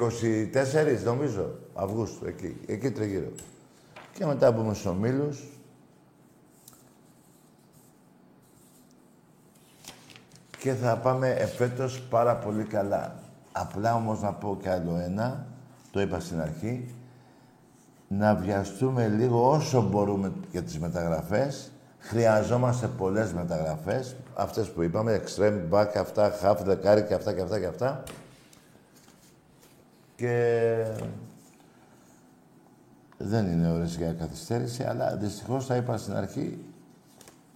[1.00, 3.32] 24, νομίζω, Αυγούστου, εκεί, εκεί τριγύρω.
[4.14, 5.44] Και μετά μπούμε στους ομίλους.
[10.58, 13.16] Και θα πάμε εφέτος πάρα πολύ καλά.
[13.52, 15.46] Απλά όμως να πω κι άλλο ένα,
[15.92, 16.96] το είπα στην αρχή,
[18.08, 21.72] να βιαστούμε λίγο όσο μπορούμε για τις μεταγραφές.
[22.00, 24.16] Χρειαζόμαστε πολλές μεταγραφές.
[24.34, 28.04] Αυτές που είπαμε, extreme back, αυτά, half, δεκάρι και αυτά και αυτά και αυτά.
[30.24, 30.86] Και
[33.18, 36.66] δεν είναι ώρες για καθυστέρηση, αλλά δυστυχώς θα είπα στην αρχή,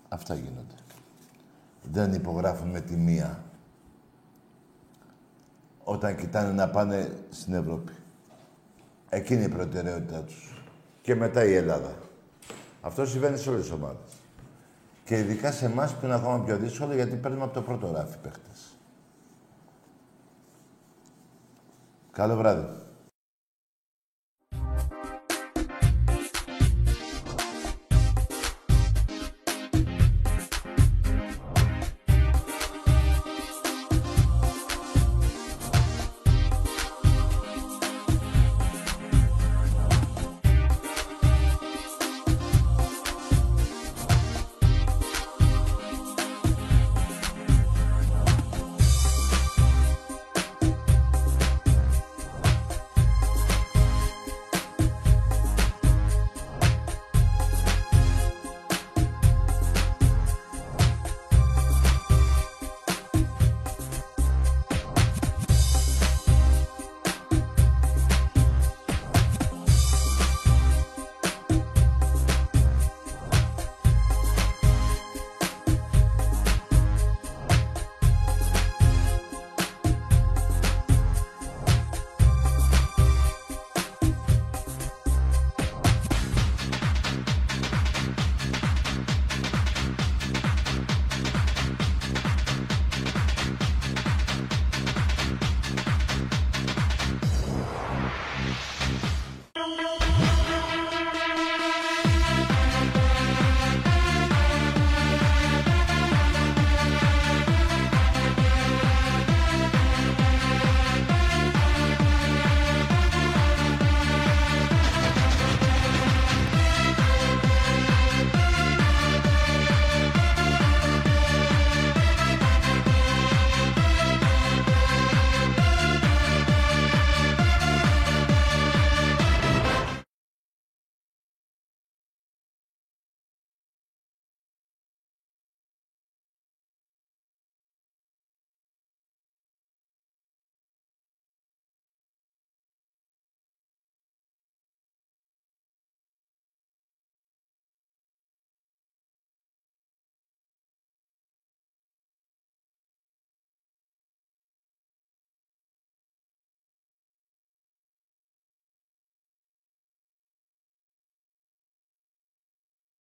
[0.10, 0.74] αυτά γίνονται.
[1.84, 3.44] Δεν υπογράφουν με τη μία
[5.84, 7.92] όταν κοιτάνε να πάνε στην Ευρώπη.
[9.10, 10.64] Εκείνη η προτεραιότητά τους.
[11.02, 11.96] Και μετά η Ελλάδα.
[12.82, 14.22] Αυτό συμβαίνει σε όλες τις ομάδες.
[15.04, 18.18] Και ειδικά σε εμάς που είναι ακόμα πιο δύσκολο γιατί παίρνουμε από το πρώτο ράφι
[18.18, 18.77] παίχτες.
[22.18, 22.66] Καλό βράδυ.